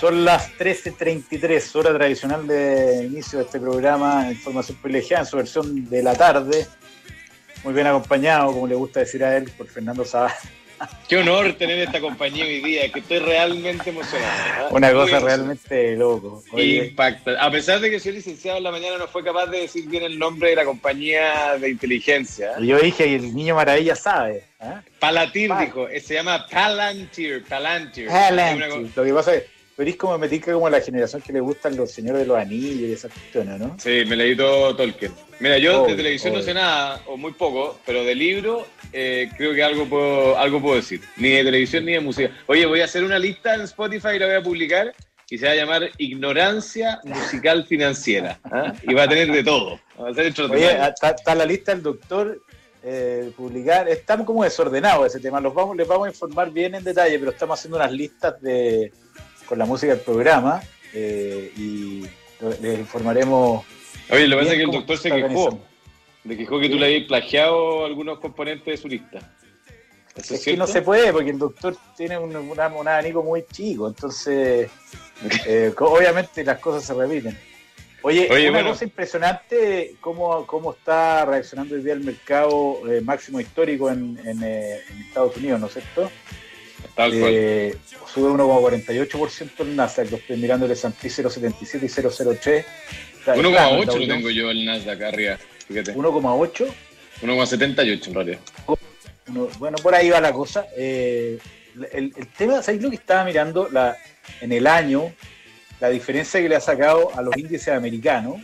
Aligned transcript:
Son 0.00 0.24
las 0.24 0.52
13.33, 0.58 1.74
hora 1.76 1.92
tradicional 1.94 2.46
de 2.46 3.04
inicio 3.10 3.40
de 3.40 3.44
este 3.46 3.58
programa 3.58 4.28
Información 4.30 4.76
Privilegiada 4.80 5.22
en 5.24 5.26
su 5.28 5.36
versión 5.36 5.88
de 5.90 6.02
la 6.04 6.14
tarde. 6.14 6.66
Muy 7.64 7.74
bien 7.74 7.88
acompañado, 7.88 8.52
como 8.52 8.68
le 8.68 8.76
gusta 8.76 9.00
decir 9.00 9.24
a 9.24 9.36
él, 9.36 9.50
por 9.58 9.66
Fernando 9.66 10.04
Zavala. 10.04 10.36
Qué 11.08 11.16
honor 11.16 11.54
tener 11.54 11.80
esta 11.80 12.00
compañía 12.00 12.44
hoy 12.44 12.60
día, 12.62 12.92
que 12.92 13.00
estoy 13.00 13.18
realmente 13.18 13.90
emocionado. 13.90 14.68
¿eh? 14.68 14.70
Una 14.70 14.86
Muy 14.92 14.94
cosa 14.96 15.10
emocionado. 15.16 15.26
realmente 15.26 15.96
loco. 15.96 16.44
Oye, 16.52 16.86
Impacta. 16.86 17.42
A 17.44 17.50
pesar 17.50 17.80
de 17.80 17.90
que 17.90 17.98
soy 17.98 18.12
licenciado 18.12 18.58
en 18.58 18.62
la 18.64 18.70
mañana, 18.70 18.98
no 18.98 19.08
fue 19.08 19.24
capaz 19.24 19.46
de 19.46 19.62
decir 19.62 19.88
bien 19.88 20.04
el 20.04 20.16
nombre 20.16 20.50
de 20.50 20.54
la 20.56 20.64
compañía 20.64 21.56
de 21.60 21.68
inteligencia. 21.70 22.52
yo 22.60 22.78
dije, 22.78 23.08
y 23.08 23.14
el 23.14 23.34
niño 23.34 23.56
maravilla 23.56 23.96
sabe. 23.96 24.44
Palatir 25.00 25.48
Pa- 25.48 25.60
dijo, 25.62 25.88
eh, 25.88 25.98
se 25.98 26.14
llama 26.14 26.46
Palantir. 26.48 27.42
Palantir. 27.48 28.06
Palantir. 28.06 28.68
Una 28.68 28.88
Lo 28.94 29.04
que 29.04 29.12
pasa 29.14 29.34
es, 29.34 29.42
tú 29.78 29.82
eres 29.82 29.94
como 29.94 30.18
me 30.18 30.28
tinca 30.28 30.52
como 30.52 30.68
la 30.68 30.80
generación 30.80 31.22
que 31.22 31.32
le 31.32 31.38
gustan 31.38 31.76
los 31.76 31.92
señores 31.92 32.22
de 32.22 32.26
los 32.26 32.36
anillos 32.36 32.80
y 32.80 32.92
esas 32.92 33.12
cuestiones, 33.12 33.60
¿no? 33.60 33.76
Sí, 33.78 34.02
me 34.08 34.16
leí 34.16 34.34
todo 34.34 34.74
Tolkien. 34.74 35.12
Mira, 35.38 35.56
yo 35.56 35.82
Obvio, 35.82 35.92
de 35.92 36.02
televisión 36.02 36.34
no 36.34 36.42
sé 36.42 36.52
nada, 36.52 37.00
o 37.06 37.16
muy 37.16 37.30
poco, 37.30 37.78
pero 37.86 38.02
de 38.02 38.12
libro 38.16 38.66
eh, 38.92 39.30
creo 39.36 39.54
que 39.54 39.62
algo 39.62 39.88
puedo, 39.88 40.36
algo 40.36 40.60
puedo 40.60 40.74
decir. 40.74 41.00
Ni 41.16 41.28
de 41.28 41.44
televisión 41.44 41.84
ni 41.84 41.92
de 41.92 42.00
música. 42.00 42.36
Oye, 42.48 42.66
voy 42.66 42.80
a 42.80 42.86
hacer 42.86 43.04
una 43.04 43.20
lista 43.20 43.54
en 43.54 43.60
Spotify 43.60 44.16
y 44.16 44.18
la 44.18 44.26
voy 44.26 44.34
a 44.34 44.42
publicar 44.42 44.92
y 45.30 45.38
se 45.38 45.46
va 45.46 45.52
a 45.52 45.54
llamar 45.54 45.90
Ignorancia 45.96 46.98
Musical 47.04 47.64
Financiera. 47.64 48.40
¿ah? 48.50 48.72
Y 48.82 48.94
va 48.94 49.04
a 49.04 49.08
tener 49.08 49.30
de 49.30 49.44
todo. 49.44 49.78
Va 49.96 50.08
a 50.08 50.12
ser 50.12 50.22
Oye, 50.22 50.28
extraordinario. 50.30 50.88
está, 50.88 51.10
está 51.10 51.36
la 51.36 51.46
lista 51.46 51.72
del 51.72 51.84
doctor 51.84 52.42
eh, 52.82 53.30
publicar. 53.36 53.88
Estamos 53.88 54.26
como 54.26 54.42
desordenados 54.42 55.06
ese 55.06 55.20
tema. 55.20 55.40
Los 55.40 55.54
vamos, 55.54 55.76
les 55.76 55.86
vamos 55.86 56.08
a 56.08 56.10
informar 56.10 56.50
bien 56.50 56.74
en 56.74 56.82
detalle, 56.82 57.16
pero 57.16 57.30
estamos 57.30 57.60
haciendo 57.60 57.76
unas 57.76 57.92
listas 57.92 58.42
de 58.42 58.90
con 59.48 59.58
la 59.58 59.64
música 59.64 59.92
del 59.94 60.02
programa 60.04 60.60
eh, 60.92 61.52
y 61.56 62.02
les 62.60 62.78
informaremos. 62.78 63.64
Oye, 64.10 64.26
lo 64.28 64.36
que 64.36 64.42
pasa 64.42 64.52
es 64.52 64.58
que 64.58 64.64
el 64.64 64.70
doctor 64.70 64.98
se 64.98 65.10
quejó. 65.10 65.58
Le 66.24 66.36
quejó 66.36 66.60
que 66.60 66.68
tú 66.68 66.76
le 66.76 66.86
habías 66.86 67.04
plagiado 67.08 67.84
algunos 67.86 68.18
componentes 68.18 68.66
de 68.66 68.76
su 68.76 68.88
lista. 68.88 69.18
¿Eso 70.16 70.34
Es 70.34 70.44
que 70.44 70.56
no 70.56 70.66
se 70.66 70.82
puede 70.82 71.12
porque 71.12 71.30
el 71.30 71.38
doctor 71.38 71.76
tiene 71.96 72.18
un, 72.18 72.34
una- 72.34 72.66
un 72.68 72.88
abanico 72.88 73.22
muy 73.22 73.44
chico, 73.52 73.86
entonces 73.88 74.68
eh, 75.46 75.72
obviamente 75.78 76.44
las 76.44 76.58
cosas 76.58 76.84
se 76.84 76.92
repiten. 76.94 77.38
Oye, 78.02 78.28
Oye, 78.30 78.48
una 78.48 78.58
bueno. 78.58 78.70
cosa 78.72 78.84
impresionante 78.84 79.94
cómo, 80.00 80.46
cómo 80.46 80.72
está 80.72 81.24
reaccionando 81.24 81.74
hoy 81.74 81.82
día 81.82 81.94
el 81.94 82.00
mercado 82.00 82.80
eh, 82.90 83.00
máximo 83.00 83.40
histórico 83.40 83.90
en, 83.90 84.18
en, 84.24 84.42
eh, 84.42 84.80
en 84.90 84.98
Estados 85.02 85.36
Unidos, 85.36 85.60
¿no 85.60 85.66
es 85.66 85.72
cierto? 85.72 86.10
Tal 86.94 87.10
cual. 87.18 87.32
Eh, 87.34 87.76
sube 88.12 88.30
1,48% 88.30 89.60
el 89.60 89.76
Nasdaq, 89.76 90.10
lo 90.10 90.16
estoy 90.16 90.36
mirando 90.36 90.66
el 90.66 90.72
S&P 90.72 91.08
0,77 91.08 91.82
y 91.82 91.88
0,03. 91.88 92.64
Está 93.18 93.34
plano 93.34 93.48
el 93.50 93.54
1,8 93.54 93.86
Dow 93.86 93.98
lo 93.98 94.06
tengo 94.14 94.30
yo 94.30 94.50
el 94.50 94.64
Nasdaq 94.64 95.02
arriba. 95.02 95.38
Fíjate. 95.68 95.94
1,8. 95.94 96.66
1,78 97.22 98.06
en 98.08 98.14
realidad. 98.14 98.38
Uno- 99.28 99.48
bueno, 99.58 99.76
por 99.82 99.94
ahí 99.94 100.08
va 100.10 100.20
la 100.20 100.32
cosa. 100.32 100.66
Eh, 100.76 101.38
el, 101.92 102.12
el 102.16 102.26
tema, 102.28 102.62
¿sabéis 102.62 102.82
lo 102.82 102.90
que 102.90 102.96
estaba 102.96 103.24
mirando? 103.24 103.68
La, 103.70 103.96
en 104.40 104.52
el 104.52 104.66
año, 104.66 105.12
la 105.80 105.90
diferencia 105.90 106.40
que 106.40 106.48
le 106.48 106.56
ha 106.56 106.60
sacado 106.60 107.10
a 107.16 107.22
los 107.22 107.36
índices 107.36 107.68
americanos 107.68 108.36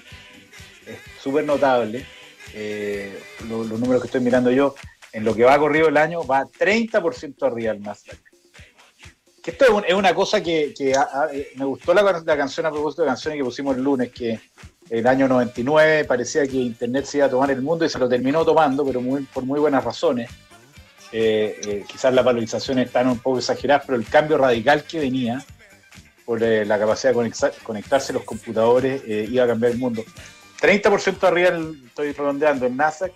es 0.87 0.99
súper 1.23 1.45
notable. 1.45 2.05
Eh, 2.53 3.19
lo- 3.49 3.65
los 3.65 3.81
números 3.81 4.03
que 4.03 4.07
estoy 4.09 4.21
mirando 4.21 4.51
yo, 4.51 4.75
en 5.13 5.25
lo 5.25 5.35
que 5.35 5.45
va 5.45 5.59
corrido 5.59 5.89
el 5.89 5.97
año, 5.97 6.25
va 6.27 6.45
30% 6.45 7.47
arriba 7.47 7.73
el 7.73 7.81
Nasdaq. 7.81 8.19
Que 9.45 9.51
esto 9.51 9.65
es, 9.67 9.71
un- 9.71 9.85
es 9.87 9.93
una 9.95 10.15
cosa 10.15 10.43
que, 10.43 10.73
eh, 10.79 11.53
me 11.57 11.65
gustó 11.67 11.93
la, 11.93 12.25
canción 12.37 12.65
a 12.67 12.71
propósito 12.71 13.03
de 13.03 13.09
canciones 13.09 13.39
que 13.39 13.45
pusimos 13.45 13.77
el 13.77 13.83
lunes, 13.83 14.11
que 14.11 14.41
el 14.89 15.07
año 15.07 15.29
99 15.29 16.05
parecía 16.07 16.47
que 16.47 16.57
Internet 16.57 17.05
se 17.05 17.19
iba 17.19 17.27
a 17.27 17.31
tomar 17.31 17.51
el 17.51 17.61
mundo 17.61 17.85
y 17.85 17.89
se 17.91 17.99
lo 17.99 18.09
terminó 18.09 18.45
tomando, 18.45 18.85
pero 18.87 19.01
muy, 19.03 19.23
por 19.25 19.45
muy 19.45 19.61
buenas 19.61 19.85
razones. 19.85 20.31
Eh, 21.13 21.61
eh, 21.67 21.85
quizás 21.87 22.13
las 22.15 22.25
valorizaciones 22.25 22.87
están 22.87 23.07
un 23.09 23.19
poco 23.19 23.39
exageradas, 23.39 23.85
pero 23.87 23.99
el 23.99 24.07
cambio 24.07 24.39
radical 24.39 24.83
que 24.85 24.99
venía 24.99 25.45
por 26.25 26.41
la 26.41 26.79
capacidad 26.79 27.13
de 27.13 27.17
conectar- 27.17 27.53
conectarse 27.63 28.13
los 28.15 28.25
computadores 28.25 29.03
iba 29.07 29.45
a 29.45 29.47
cambiar 29.47 29.73
el 29.73 29.79
mundo. 29.79 30.03
30% 30.61 31.27
arriba, 31.27 31.51
estoy 31.87 32.13
redondeando, 32.13 32.65
el 32.67 32.75
Nasdaq 32.75 33.13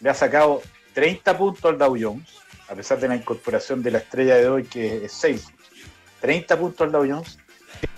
le 0.00 0.10
ha 0.10 0.14
sacado 0.14 0.60
30 0.92 1.38
puntos 1.38 1.64
al 1.64 1.78
Dow 1.78 1.96
Jones, 1.98 2.28
a 2.72 2.74
pesar 2.74 2.98
de 2.98 3.06
la 3.08 3.16
incorporación 3.16 3.82
de 3.82 3.90
la 3.90 3.98
estrella 3.98 4.36
de 4.36 4.48
hoy 4.48 4.64
que 4.64 5.04
es 5.04 5.12
Salesforce. 5.12 5.58
30 6.22 6.58
puntos 6.58 6.80
al 6.86 6.92
Dow 6.92 7.06
Jones 7.06 7.38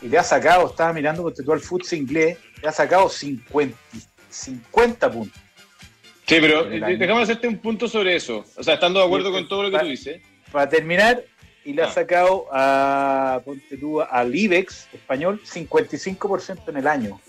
y 0.03 0.09
le 0.09 0.19
ha 0.19 0.23
sacado, 0.25 0.67
estaba 0.69 0.93
mirando 0.93 1.23
porque 1.23 1.43
tú 1.43 1.53
al 1.53 1.61
FTSE 1.61 1.97
inglés, 1.97 2.39
le 2.61 2.69
ha 2.69 2.73
sacado 2.73 3.09
50, 3.09 3.77
50 4.31 5.13
puntos. 5.13 5.41
Sí, 6.27 6.37
pero 6.41 6.65
déjame 6.65 7.23
hacerte 7.23 7.47
un 7.47 7.59
punto 7.59 7.87
sobre 7.87 8.17
eso. 8.17 8.45
O 8.57 8.63
sea, 8.65 8.75
estando 8.75 8.99
de 8.99 9.07
acuerdo 9.07 9.31
con 9.31 9.47
todo 9.47 9.63
lo 9.65 9.71
que 9.71 9.79
tú 9.79 9.87
dices. 9.87 10.21
para 10.51 10.69
terminar, 10.69 11.23
y 11.65 11.73
le 11.73 11.83
ha 11.83 11.87
Ah. 11.87 11.93
sacado 11.93 12.47
a, 12.53 13.41
ponte 13.45 13.77
tú, 13.77 14.01
al 14.01 14.35
IBEX 14.35 14.89
español 14.93 15.41
55% 15.45 16.71
en 16.71 16.77
el 16.79 16.87
año 16.87 17.21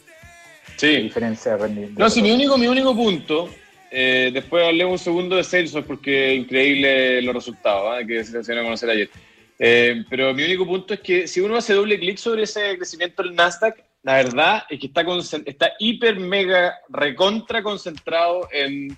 Sí. 0.77 0.87
diferencia 1.03 1.51
de 1.53 1.57
rendimiento. 1.57 1.99
No, 1.99 2.09
sí, 2.09 2.21
mi 2.21 2.31
único, 2.31 2.57
mi 2.57 2.67
único 2.67 2.95
punto. 2.95 3.49
Eh, 3.91 4.31
después 4.33 4.65
hablé 4.65 4.85
un 4.85 4.99
segundo 4.99 5.35
de 5.35 5.43
Salesforce 5.43 5.87
porque 5.87 6.33
increíble 6.33 7.21
los 7.21 7.35
resultados 7.35 7.93
¿ah? 7.93 8.05
que 8.05 8.23
se 8.23 8.41
dieron 8.41 8.59
a 8.59 8.63
conocer 8.63 8.89
ayer. 8.89 9.09
Eh, 9.57 10.03
pero 10.09 10.33
mi 10.33 10.43
único 10.43 10.65
punto 10.65 10.93
es 10.93 10.99
que 10.99 11.27
si 11.27 11.39
uno 11.39 11.55
hace 11.55 11.73
doble 11.73 11.99
clic 11.99 12.17
sobre 12.17 12.43
ese 12.43 12.77
crecimiento 12.77 13.23
del 13.23 13.35
Nasdaq, 13.35 13.75
la 14.03 14.15
verdad 14.17 14.63
es 14.69 14.79
que 14.79 14.91
está, 15.45 15.71
hiper, 15.79 16.19
mega, 16.19 16.75
recontra 16.89 17.63
concentrado 17.63 18.47
en 18.51 18.95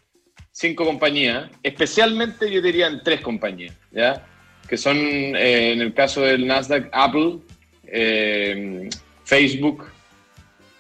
cinco 0.52 0.84
compañías, 0.84 1.50
especialmente 1.64 2.52
yo 2.52 2.62
diría 2.62 2.88
en 2.88 3.02
tres 3.04 3.22
compañías, 3.22 3.74
¿ya? 3.92 4.26
Que 4.68 4.76
son, 4.76 4.98
eh, 4.98 5.72
en 5.72 5.82
el 5.82 5.94
caso 5.94 6.22
del 6.22 6.46
Nasdaq, 6.46 6.90
Apple, 6.92 7.38
eh, 7.86 8.90
Facebook, 9.24 9.86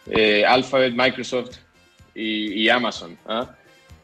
eh, 0.09 0.43
Alphabet, 0.45 0.93
Microsoft 0.93 1.57
y, 2.13 2.63
y 2.63 2.69
Amazon. 2.69 3.17
¿ah? 3.27 3.55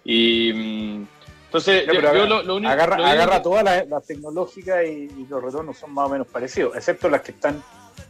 Y 0.05 0.51
mm, 0.53 1.07
entonces, 1.45 1.85
Ya, 1.85 1.93
yo, 1.93 1.99
pero 1.99 2.01
yo 2.01 2.09
agarra, 2.23 2.25
lo, 2.27 2.43
lo 2.43 2.55
único, 2.55 2.71
agarra, 2.71 2.97
lo 2.97 3.03
único- 3.03 3.13
agarra 3.21 3.41
todas 3.41 3.87
las, 3.87 4.05
tecnológicas 4.07 4.85
y, 4.85 4.89
y 5.21 5.25
los 5.29 5.43
retornos 5.43 5.77
son 5.77 5.93
más 5.93 6.07
o 6.07 6.09
menos 6.09 6.27
parecidos, 6.27 6.75
excepto 6.75 7.09
las 7.09 7.21
que 7.21 7.31
están 7.31 7.61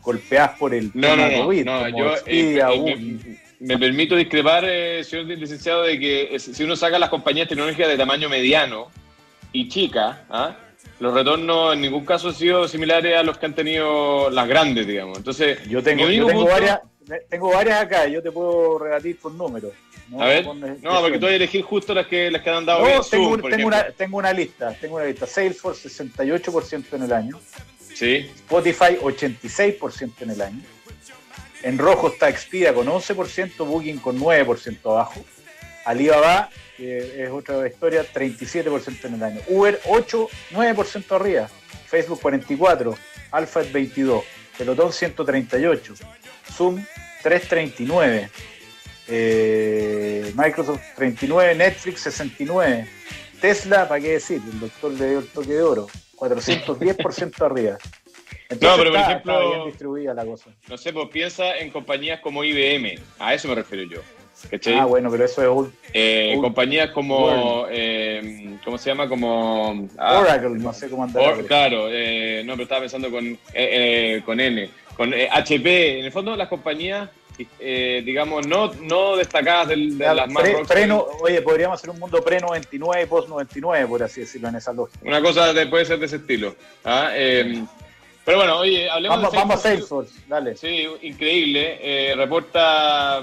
golpeadas 0.02 0.58
por 0.58 0.74
el 0.74 0.92
No, 0.94 1.02
tema 1.10 1.16
no, 1.16 1.38
no, 1.38 1.44
COVID, 1.46 1.66
no, 1.66 1.86
eh, 1.88 1.94
eh, 2.26 2.64
Google. 2.78 2.96
me, 2.98 3.38
me 3.60 3.78
permito 3.78 4.16
discrepar, 4.16 4.64
eh, 4.68 5.04
señor 5.04 5.26
licenciado, 5.38 5.84
de 5.84 6.00
que 6.00 6.36
eh, 6.36 6.40
si 6.40 6.64
uno 6.64 6.76
saca 6.76 6.98
las 7.00 7.10
compañías 7.10 7.48
tecnológicas 7.48 7.88
de 7.90 7.98
tamaño 7.98 8.28
mediano 8.30 8.88
y 9.52 9.68
chica, 9.70 10.24
¿ah? 10.30 10.56
los 11.00 11.14
retornos 11.14 11.74
en 11.74 11.82
ningún 11.82 12.06
caso 12.06 12.30
han 12.30 12.36
sido 12.36 12.68
similares 12.68 13.16
a 13.18 13.24
los 13.24 13.38
que 13.38 13.46
han 13.46 13.54
tenido 13.56 14.30
las 14.30 14.48
grandes, 14.48 14.88
digamos. 14.88 15.18
Entonces, 15.18 15.64
Yo 15.70 15.82
tengo, 15.84 16.10
yo 16.10 16.26
tengo 16.28 16.42
punto- 16.42 16.52
varias, 16.54 16.80
tengo 17.30 17.52
varias 17.52 17.82
acá, 17.82 18.08
yo 18.08 18.22
te 18.22 18.32
puedo 18.32 18.80
rebatir 18.80 19.18
con 19.20 19.38
números. 19.38 19.74
¿no? 20.10 20.22
A 20.22 20.26
ver, 20.28 20.46
no, 20.46 21.02
porque 21.02 21.18
tú 21.18 21.26
vas 21.26 21.32
a 21.32 21.36
elegir 21.36 21.62
justo 21.64 21.94
las 21.94 22.08
que, 22.08 22.30
las 22.30 22.42
que 22.42 22.50
han 22.50 22.66
dado 22.66 22.82
No, 22.82 22.88
tengo, 22.88 23.04
Zoom, 23.04 23.32
un- 23.34 23.42
por 23.42 23.52
tengo 23.52 23.68
una, 23.68 23.92
tengo 23.92 24.18
una 24.18 24.34
lista, 24.34 24.74
tengo 24.80 24.96
una 24.98 25.06
lista. 25.06 25.26
Salesforce 25.26 25.90
68% 25.90 26.94
en 26.96 27.04
el 27.04 27.14
año, 27.14 27.40
Sí, 27.94 28.30
Spotify 28.36 28.98
86% 29.02 30.22
en 30.24 30.30
el 30.32 30.42
año. 30.42 30.62
En 31.62 31.78
rojo 31.78 32.08
está 32.10 32.28
Expedia 32.28 32.74
con 32.74 32.88
11%, 32.88 33.66
Booking 33.66 34.00
con 34.00 34.20
9% 34.20 34.78
abajo. 34.92 35.24
Alibaba, 35.86 36.50
que 36.76 37.24
es 37.24 37.30
otra 37.30 37.66
historia, 37.68 38.04
37% 38.12 39.06
en 39.08 39.14
el 39.16 39.24
año. 39.24 39.42
Uber 39.48 39.80
8, 39.86 40.28
9% 40.52 41.16
arriba. 41.16 41.50
Facebook 41.88 42.20
44, 42.22 42.96
Alphabet 43.32 43.72
22, 43.72 44.24
Pelotón 44.58 44.94
138, 44.94 45.94
Zoom 46.52 46.84
339, 47.24 48.30
eh, 49.08 50.32
Microsoft 50.36 50.82
39, 50.96 51.56
Netflix 51.56 52.02
69, 52.02 52.88
Tesla, 53.42 53.88
¿para 53.88 54.00
qué 54.02 54.14
decir? 54.14 54.42
El 54.52 54.60
doctor 54.60 54.92
le 54.94 55.10
dio 55.10 55.20
el 55.20 55.28
toque 55.28 55.54
de 55.54 55.62
oro, 55.62 55.88
410% 56.16 57.46
arriba. 57.46 57.78
Entonces 58.50 58.70
No, 58.70 58.78
pero 58.78 58.92
por 58.92 59.00
ejemplo- 59.02 59.50
bien 59.50 59.66
distribuida 59.68 60.14
la 60.14 60.26
cosa. 60.26 60.50
no 60.68 60.78
sé, 60.78 60.94
pues 60.94 61.10
piensa 61.10 61.58
en 61.58 61.72
compañías 61.72 62.20
como 62.22 62.44
IBM, 62.44 62.96
a 63.20 63.34
eso 63.34 63.48
me 63.48 63.56
refiero 63.56 63.84
yo. 63.84 64.02
¿Cachai? 64.50 64.74
Ah, 64.76 64.86
bueno, 64.86 65.10
pero 65.12 65.26
eso 65.26 65.42
es 65.42 65.48
un 65.50 65.74
Eh, 65.94 66.36
compañías 66.42 66.90
como, 66.92 67.66
eh, 67.70 68.58
¿cómo 68.64 68.78
se 68.78 68.90
llama? 68.90 69.08
Como... 69.08 69.88
ah, 69.98 70.20
Oracle, 70.20 70.50
no 70.60 70.74
sé 70.74 70.90
cómo 70.90 71.04
andar. 71.04 71.24
Or- 71.24 71.46
claro, 71.46 71.88
eh, 71.90 72.42
no, 72.46 72.54
pero 72.54 72.64
estaba 72.64 72.82
pensando 72.82 73.10
con, 73.12 73.38
con 74.26 74.40
N. 74.40 74.70
con 74.98 75.14
HP, 75.14 76.00
en 76.00 76.06
el 76.06 76.12
fondo 76.12 76.36
las 76.36 76.48
compañías, 76.50 77.10
digamos, 77.68 78.46
no, 78.48 78.72
no 78.74 79.16
destacadas 79.16 79.70
de, 79.70 79.78
las 79.78 80.30
más 80.30 80.44
pre- 80.44 80.54
rock, 80.54 80.68
pre- 80.68 80.88
no- 80.88 81.06
oye, 81.22 81.42
podríamos 81.42 81.80
hacer 81.80 81.90
un 81.90 82.00
mundo 82.00 82.24
pre-99 82.24 83.04
y 83.04 83.06
post-99, 83.08 83.88
por 83.88 84.04
así 84.04 84.22
decirlo, 84.22 84.50
en 84.50 84.56
esa 84.56 84.74
lógica. 84.74 85.00
Una 85.04 85.22
cosa 85.22 85.52
de- 85.54 85.66
puede 85.68 85.86
ser 85.86 86.00
de 86.00 86.06
ese 86.06 86.18
estilo. 86.18 86.56
¿ah? 86.86 87.10
Eh, 87.14 87.64
pero 88.26 88.38
bueno, 88.38 88.60
oye, 88.60 88.90
hablemos 88.90 89.18
Vamos, 89.18 89.32
de 89.32 89.38
vamos 89.38 89.56
a 89.56 89.60
Salesforce. 89.60 90.12
Salesforce, 90.14 90.30
dale. 90.30 90.56
Sí, 90.56 90.88
increíble. 91.08 91.80
Eh, 91.82 92.16
reporta 92.16 93.22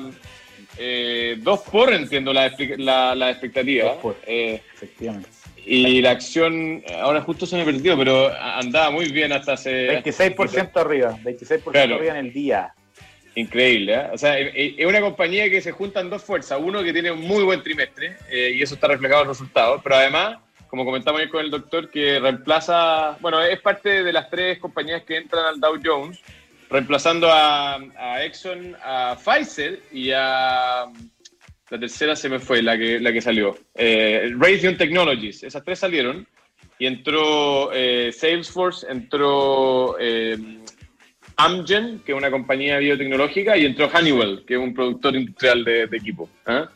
eh, 0.79 1.37
dos 1.39 1.61
por, 1.61 1.93
entiendo, 1.93 2.33
la, 2.33 2.53
la, 2.79 3.15
la 3.15 3.31
expectativa. 3.31 3.85
Dos 3.91 3.97
por. 3.99 4.17
Eh, 4.27 4.63
Efectivamente. 4.75 5.29
y 5.67 6.01
la 6.01 6.11
acción, 6.13 6.83
ahora 7.01 7.21
justo 7.21 7.47
se 7.47 7.57
me 7.57 7.65
perdió, 7.65 7.97
pero 7.97 8.33
andaba 8.35 8.91
muy 8.91 9.11
bien 9.13 9.33
hasta 9.33 9.53
hace... 9.55 10.03
26% 10.03 10.77
arriba, 10.81 11.17
26% 11.23 11.71
Claro. 11.71 11.97
arriba 11.97 12.19
en 12.19 12.27
el 12.27 12.33
día. 12.33 12.73
Increíble, 13.37 13.95
¿eh? 13.95 14.07
O 14.13 14.19
sea, 14.19 14.39
es 14.39 14.75
es 14.77 14.87
una 14.87 15.01
compañía 15.01 15.49
que 15.49 15.61
se 15.61 15.71
juntan 15.71 16.11
dos 16.11 16.23
fuerzas. 16.25 16.59
Uno 16.61 16.83
que 16.83 16.93
tiene 16.93 17.13
un 17.13 17.21
muy 17.21 17.45
buen 17.45 17.63
trimestre 17.63 18.17
eh, 18.29 18.53
y 18.55 18.63
eso 18.63 18.75
está 18.75 18.89
reflejado 18.89 19.23
en 19.23 19.29
los 19.29 19.39
resultados, 19.39 19.81
pero 19.85 19.95
además, 19.97 20.39
como 20.67 20.85
comentamos 20.85 21.21
ayer 21.21 21.31
con 21.31 21.45
el 21.45 21.51
doctor, 21.51 21.91
que 21.91 22.19
reemplaza, 22.19 23.17
bueno, 23.21 23.41
es 23.43 23.61
parte 23.61 24.03
de 24.03 24.13
las 24.13 24.29
tres 24.31 24.59
compañías 24.59 25.03
que 25.05 25.17
entran 25.17 25.45
al 25.47 25.61
Dow 25.61 25.79
Jones, 25.83 26.19
reemplazando 26.71 27.29
a, 27.31 27.77
a 27.77 28.25
Exxon, 28.25 28.77
a 28.83 29.17
Pfizer 29.17 29.81
y 29.93 30.13
a... 30.13 30.87
La 31.71 31.79
tercera 31.79 32.17
se 32.17 32.29
me 32.29 32.41
fue, 32.41 32.63
la 32.63 32.77
que, 32.77 32.99
la 32.99 33.13
que 33.13 33.21
salió. 33.21 33.57
Eh, 33.77 34.33
Raytheon 34.37 34.77
Technologies, 34.77 35.45
esas 35.45 35.63
tres 35.63 35.79
salieron 35.79 36.27
y 36.81 36.87
entró 36.87 37.71
eh, 37.73 38.11
Salesforce, 38.13 38.91
entró 38.91 39.97
eh, 40.01 40.37
Amgen, 41.37 42.01
que 42.01 42.11
es 42.11 42.19
una 42.19 42.31
compañía 42.31 42.79
biotecnológica, 42.79 43.57
y 43.57 43.67
entró 43.67 43.87
Honeywell, 43.87 44.45
que 44.45 44.55
es 44.55 44.61
un 44.61 44.75
productor 44.75 45.15
industrial 45.15 45.63
de, 45.65 45.87
de 45.87 45.97
equipo. 45.97 46.29
¿ah? 46.47 46.69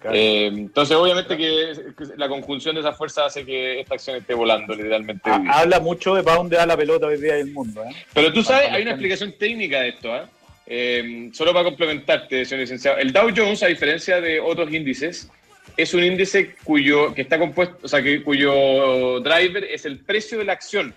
Claro. 0.00 0.16
Eh, 0.16 0.46
entonces, 0.46 0.96
obviamente 0.96 1.36
que 1.36 1.72
la 2.16 2.28
conjunción 2.28 2.74
de 2.76 2.82
esas 2.82 2.96
fuerzas 2.96 3.26
hace 3.26 3.44
que 3.44 3.80
esta 3.80 3.94
acción 3.94 4.16
esté 4.16 4.32
volando 4.34 4.74
literalmente. 4.74 5.28
Ha- 5.28 5.60
Habla 5.60 5.80
mucho 5.80 6.14
de 6.14 6.22
para 6.22 6.36
dónde 6.36 6.56
va 6.56 6.66
la 6.66 6.76
pelota 6.76 7.06
hoy 7.06 7.20
día 7.20 7.34
del 7.34 7.50
mundo. 7.52 7.82
¿eh? 7.84 7.90
Pero 8.14 8.32
tú 8.32 8.42
sabes, 8.42 8.70
hay 8.70 8.82
una 8.82 8.92
explicación 8.92 9.34
técnica 9.38 9.80
de 9.80 9.88
esto. 9.88 10.12
¿ah? 10.12 10.28
Eh, 10.66 11.30
solo 11.32 11.52
para 11.52 11.64
complementarte, 11.64 12.44
señor 12.44 12.60
licenciado. 12.60 12.98
El 12.98 13.12
Dow 13.12 13.30
Jones, 13.36 13.62
a 13.62 13.66
diferencia 13.66 14.20
de 14.20 14.38
otros 14.38 14.72
índices, 14.72 15.30
es 15.76 15.94
un 15.94 16.04
índice 16.04 16.54
cuyo 16.62 17.14
que 17.14 17.22
está 17.22 17.38
compuesto, 17.38 17.78
o 17.82 17.88
sea, 17.88 18.02
que, 18.02 18.22
cuyo 18.22 19.18
driver 19.20 19.64
es 19.64 19.84
el 19.84 19.98
precio 19.98 20.38
de 20.38 20.44
la 20.44 20.52
acción. 20.52 20.94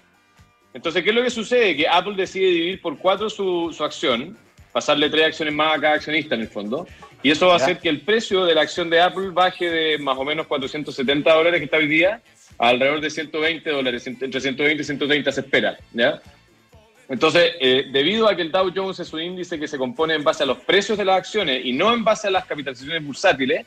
Entonces, 0.74 1.04
¿qué 1.04 1.10
es 1.10 1.16
lo 1.16 1.24
que 1.24 1.30
sucede? 1.30 1.76
Que 1.76 1.88
Apple 1.88 2.14
decide 2.16 2.48
dividir 2.48 2.82
por 2.82 2.98
cuatro 2.98 3.30
su, 3.30 3.74
su 3.76 3.84
acción, 3.84 4.38
pasarle 4.72 5.10
tres 5.10 5.26
acciones 5.26 5.54
más 5.54 5.78
a 5.78 5.82
cada 5.82 5.94
accionista 5.96 6.36
en 6.36 6.42
el 6.42 6.48
fondo, 6.48 6.88
y 7.24 7.32
eso 7.32 7.48
va 7.48 7.54
a 7.54 7.58
hacer 7.58 7.80
que 7.80 7.90
el 7.90 8.02
precio 8.02 8.46
de 8.46 8.56
la 8.56 8.62
acción 8.62 8.90
de 8.90 9.02
Apple 9.02 9.30
baje 9.32 9.70
de 9.70 9.98
más 10.00 10.18
o 10.18 10.24
menos 10.24 10.48
470 10.48 11.34
dólares 11.34 11.60
que 11.60 11.66
está 11.66 11.78
hoy 11.78 11.88
día 11.88 12.22
a 12.58 12.70
alrededor 12.70 13.02
de 13.02 13.10
120 13.10 13.70
dólares, 13.70 14.08
entre 14.08 14.42
120 14.42 14.82
y 14.82 14.86
130 14.86 15.32
se 15.32 15.42
espera, 15.42 15.78
¿ya? 15.94 16.22
Entonces, 17.12 17.52
eh, 17.60 17.88
debido 17.92 18.30
a 18.30 18.36
que 18.38 18.42
el 18.42 18.52
Dow 18.52 18.72
Jones 18.74 19.00
es 19.02 19.12
un 19.12 19.22
índice 19.22 19.60
que 19.60 19.68
se 19.68 19.78
compone 19.78 20.16
en 20.16 20.24
base 20.24 20.44
a 20.44 20.46
los 20.46 20.60
precios 20.60 20.98
de 20.98 21.04
las 21.04 21.18
acciones 21.18 21.66
y 21.66 21.74
no 21.74 21.94
en 21.94 22.06
base 22.06 22.30
a 22.30 22.32
las 22.32 22.46
capitalizaciones 22.46 23.06
bursátiles, 23.06 23.66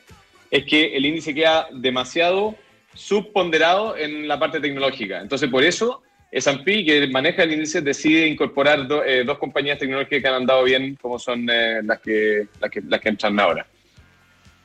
es 0.49 0.65
que 0.65 0.97
el 0.97 1.05
índice 1.05 1.33
queda 1.33 1.67
demasiado 1.71 2.55
subponderado 2.95 3.95
en 3.97 4.27
la 4.27 4.39
parte 4.39 4.59
tecnológica. 4.59 5.21
Entonces, 5.21 5.47
por 5.49 5.63
eso, 5.63 6.01
S&P, 6.37 6.83
que 6.83 7.07
maneja 7.07 7.43
el 7.43 7.53
índice, 7.53 7.81
decide 7.81 8.27
incorporar 8.27 8.85
do- 8.87 9.03
eh, 9.05 9.23
dos 9.23 9.37
compañías 9.37 9.79
tecnológicas 9.79 10.21
que 10.21 10.27
han 10.27 10.33
andado 10.33 10.63
bien, 10.63 10.97
como 11.01 11.17
son 11.17 11.47
eh, 11.49 11.81
las, 11.81 11.99
que, 12.01 12.47
las, 12.59 12.69
que, 12.69 12.81
las 12.81 12.99
que 12.99 13.09
entran 13.09 13.39
ahora. 13.39 13.65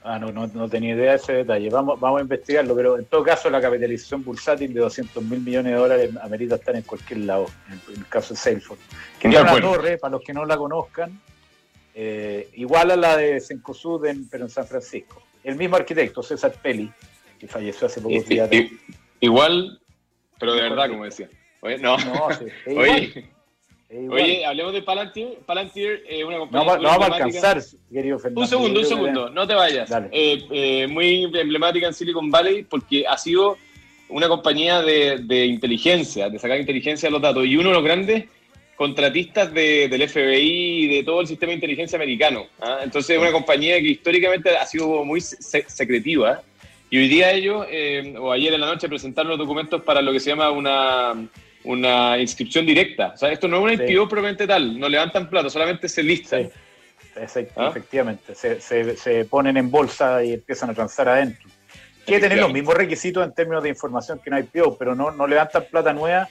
Ah, 0.03 0.19
no, 0.19 0.33
no, 0.33 0.47
no 0.49 0.69
tenía 0.69 0.95
idea 0.95 1.11
de 1.13 1.17
ese 1.19 1.33
detalle. 1.35 1.69
Vamos, 1.71 2.01
vamos 2.01 2.19
a 2.19 2.23
investigarlo, 2.23 2.75
pero 2.75 2.99
en 2.99 3.05
todo 3.05 3.23
caso 3.23 3.49
la 3.51 3.61
capitalización 3.61 4.25
bursátil 4.25 4.73
de 4.75 4.81
200 4.81 5.23
mil 5.23 5.41
millones 5.41 5.73
de 5.73 5.79
dólares 5.79 6.11
amerita 6.23 6.57
estar 6.57 6.75
en 6.75 6.83
cualquier 6.83 7.21
lado, 7.21 7.47
en, 7.69 7.81
el 8.01 8.07
caso 8.09 8.35
de 8.35 8.41
Salesforce. 8.41 8.83
Que 9.21 9.29
una 9.29 9.43
acuerdo. 9.43 9.73
torre, 9.75 9.99
para 9.99 10.13
los 10.13 10.23
que 10.23 10.33
no 10.33 10.45
la 10.47 10.57
conozcan, 10.57 11.21
eh, 11.95 12.49
igual 12.55 12.91
a 12.91 12.97
la 12.97 13.17
de 13.17 13.41
Cencosud, 13.41 14.07
en, 14.07 14.29
pero 14.29 14.45
en 14.45 14.51
San 14.51 14.67
Francisco. 14.67 15.23
El 15.45 15.55
mismo 15.57 15.77
arquitecto, 15.77 16.23
César 16.23 16.53
Pelli, 16.61 16.91
que 17.39 17.47
falleció 17.47 17.87
hace 17.87 18.01
pocos 18.01 18.27
días. 18.27 18.51
igual, 19.21 19.81
pero 20.39 20.55
de 20.55 20.63
verdad, 20.63 20.89
como 20.89 21.05
decía. 21.05 21.29
Oye, 21.61 21.79
no. 21.79 21.97
No, 21.99 22.29
sí, 22.33 22.45
es 22.67 22.67
igual, 22.73 22.89
Oye, 22.91 23.25
es 23.91 24.09
oye, 24.11 24.47
hablemos 24.47 24.73
de 24.73 24.83
Palantir. 24.83 25.29
Palantir 25.47 26.05
es 26.09 26.25
una 26.25 26.37
no, 26.37 26.41
compañía 26.43 26.69
va- 26.69 26.77
no 26.79 26.83
vamos 26.89 27.03
a 27.11 27.15
alcanzar, 27.15 27.61
querido 27.93 28.19
Fernando. 28.19 28.41
Un 28.41 28.47
segundo, 28.47 28.81
un 28.81 28.87
segundo, 28.87 29.31
no 29.31 29.47
te 29.47 29.55
vayas. 29.55 29.89
Dale. 29.91 30.09
Eh, 30.13 30.45
eh, 30.51 30.87
muy 30.87 31.25
emblemática 31.25 31.87
en 31.89 31.95
Silicon 31.95 32.31
Valley 32.31 32.65
porque 32.65 33.07
ha 33.07 33.17
sido 33.19 33.59
una 34.09 34.29
compañía 34.29 34.81
de, 34.83 35.19
de 35.19 35.47
inteligencia, 35.47 36.29
de 36.29 36.39
sacar 36.39 36.59
inteligencia 36.59 37.09
de 37.09 37.13
los 37.13 37.23
datos, 37.23 37.45
y 37.47 37.57
uno 37.57 37.69
de 37.71 37.75
los 37.77 37.85
grandes 37.85 38.25
contratistas 38.77 39.53
de- 39.53 39.89
del 39.89 40.09
FBI 40.09 40.85
y 40.85 40.97
de 40.97 41.03
todo 41.05 41.21
el 41.21 41.27
sistema 41.27 41.51
de 41.51 41.55
inteligencia 41.57 41.97
americano. 41.97 42.47
¿ah? 42.61 42.81
Entonces 42.83 43.17
es 43.17 43.21
una 43.23 43.31
compañía 43.33 43.77
que 43.79 43.89
históricamente 43.89 44.57
ha 44.57 44.65
sido 44.67 45.05
muy 45.05 45.21
se- 45.21 45.69
secretiva, 45.69 46.43
y 46.91 46.99
hoy 46.99 47.09
día 47.09 47.31
ellos, 47.33 47.67
eh, 47.71 48.15
o 48.19 48.33
ayer 48.33 48.53
en 48.55 48.61
la 48.63 48.67
noche, 48.67 48.89
presentaron 48.89 49.31
los 49.31 49.39
documentos 49.39 49.83
para 49.83 50.01
lo 50.03 50.11
que 50.13 50.19
se 50.19 50.31
llama 50.31 50.51
una, 50.51 51.15
una 51.65 52.19
inscripción 52.19 52.65
directa. 52.67 53.13
O 53.15 53.17
sea, 53.17 53.31
esto 53.33 53.47
no 53.49 53.59
es 53.59 53.63
una 53.77 53.87
Sí. 53.87 53.93
IPO 53.93 54.09
propiamente 54.09 54.47
tal, 54.47 54.79
no 54.79 54.89
levantan 54.89 55.29
plata, 55.29 55.51
solamente 55.51 55.89
se 55.89 56.03
listan. 56.03 56.51
Sí, 57.27 57.47
¿Ah? 57.57 57.69
efectivamente. 57.69 58.35
Se, 58.35 58.61
se- 58.61 58.97
se 58.97 59.25
ponen 59.27 59.57
en 59.57 59.71
bolsa 59.71 60.23
y 60.25 60.33
empiezan 60.35 60.71
a 60.71 60.75
transar 60.75 61.09
adentro. 61.09 61.49
Quiere 62.07 62.23
tener 62.23 62.39
los 62.39 62.53
mismos 62.53 62.75
requisitos 62.75 63.23
en 63.25 63.35
términos 63.35 63.63
de 63.63 63.69
información 63.69 64.21
que 64.25 64.33
hay 64.35 64.43
IPO, 64.53 64.79
pero 64.79 64.95
no, 64.95 65.11
no 65.11 65.27
levantan 65.27 65.65
plata 65.71 65.93
nueva 65.93 66.29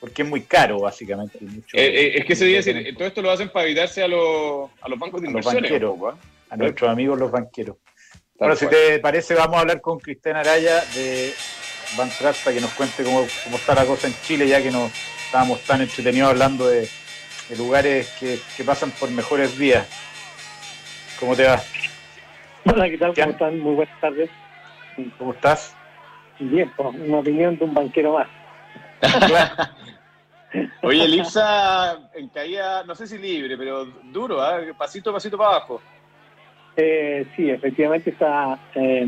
porque 0.00 0.22
es 0.22 0.28
muy 0.28 0.42
caro, 0.42 0.80
básicamente. 0.80 1.38
mucho- 1.40 1.76
Eh, 1.76 1.86
eh, 1.86 2.12
es 2.18 2.24
que 2.24 2.34
se 2.36 2.44
debe 2.46 2.56
decir, 2.62 2.94
todo 2.96 3.06
esto 3.06 3.22
lo 3.22 3.30
hacen 3.30 3.48
para 3.50 3.64
evitarse 3.66 4.02
a, 4.02 4.08
los 4.08 4.70
a 4.80 4.88
los 4.88 4.98
bancos 4.98 5.22
de 5.22 5.28
A 5.28 5.30
los 5.30 5.44
banqueros. 5.44 5.96
a 6.50 6.56
nuestros 6.56 6.90
amigos 6.90 7.18
los 7.18 7.30
banqueros. 7.30 7.76
Tal 8.36 8.48
Bueno, 8.48 8.56
si 8.56 8.66
te 8.66 8.98
parece, 8.98 9.34
vamos 9.34 9.56
a 9.56 9.60
hablar 9.60 9.80
con 9.80 9.98
Cristian 10.00 10.36
Araya 10.36 10.80
de 10.94 11.32
Bantrap 11.96 12.34
para 12.44 12.54
que 12.54 12.60
nos 12.60 12.72
cuente 12.72 13.04
cómo, 13.04 13.26
cómo 13.44 13.56
está 13.56 13.74
la 13.74 13.84
cosa 13.84 14.06
en 14.06 14.14
Chile, 14.22 14.48
ya 14.48 14.62
que 14.62 14.70
nos 14.70 14.90
estábamos 15.26 15.60
tan 15.62 15.80
entretenidos 15.80 16.30
hablando 16.30 16.66
de, 16.68 16.88
de 17.48 17.56
lugares 17.56 18.08
que, 18.18 18.38
que 18.56 18.64
pasan 18.64 18.90
por 18.92 19.10
mejores 19.10 19.58
días. 19.58 19.86
¿Cómo 21.18 21.36
te 21.36 21.44
va? 21.44 21.60
Hola, 22.64 22.88
¿qué 22.88 22.98
tal? 22.98 23.14
¿Qué 23.14 23.20
¿Cómo 23.20 23.32
están? 23.32 23.58
Muy 23.60 23.74
buenas 23.74 24.00
tardes. 24.00 24.30
¿Cómo 25.18 25.32
estás? 25.32 25.74
Bien, 26.38 26.72
pues, 26.76 26.94
una 26.94 27.18
opinión 27.18 27.56
de 27.58 27.64
un 27.64 27.74
banquero 27.74 28.14
más. 28.14 28.28
Oye, 30.82 31.04
el 31.04 31.14
IPSA 31.14 32.10
en 32.14 32.28
caída, 32.28 32.84
no 32.84 32.94
sé 32.94 33.06
si 33.06 33.18
libre, 33.18 33.56
pero 33.56 33.84
duro, 33.84 34.40
¿ah? 34.40 34.60
pasito 34.76 35.10
a 35.10 35.14
pasito 35.14 35.36
para 35.36 35.50
abajo. 35.50 35.80
Eh, 36.76 37.26
sí, 37.36 37.50
efectivamente 37.50 38.10
está, 38.10 38.58
eh, 38.74 39.06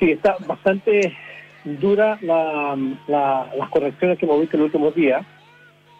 sí, 0.00 0.10
está 0.12 0.36
bastante 0.46 1.14
dura 1.64 2.18
la, 2.22 2.76
la- 3.06 3.50
las 3.56 3.68
correcciones 3.68 4.18
que 4.18 4.26
hemos 4.26 4.40
visto 4.40 4.56
en 4.56 4.62
los 4.62 4.68
últimos 4.74 4.94
días. 4.94 5.24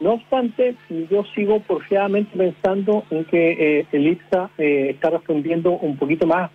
No 0.01 0.13
obstante, 0.15 0.75
yo 1.11 1.25
sigo 1.35 1.61
porfiadamente 1.61 2.37
pensando 2.37 3.05
en 3.11 3.25
que 3.27 3.81
eh, 3.81 3.87
el 3.93 4.07
IPSA 4.07 4.51
eh, 4.57 4.89
está 4.95 5.11
respondiendo 5.11 5.73
un 5.73 5.99
poquito 5.99 6.27
más 6.27 6.51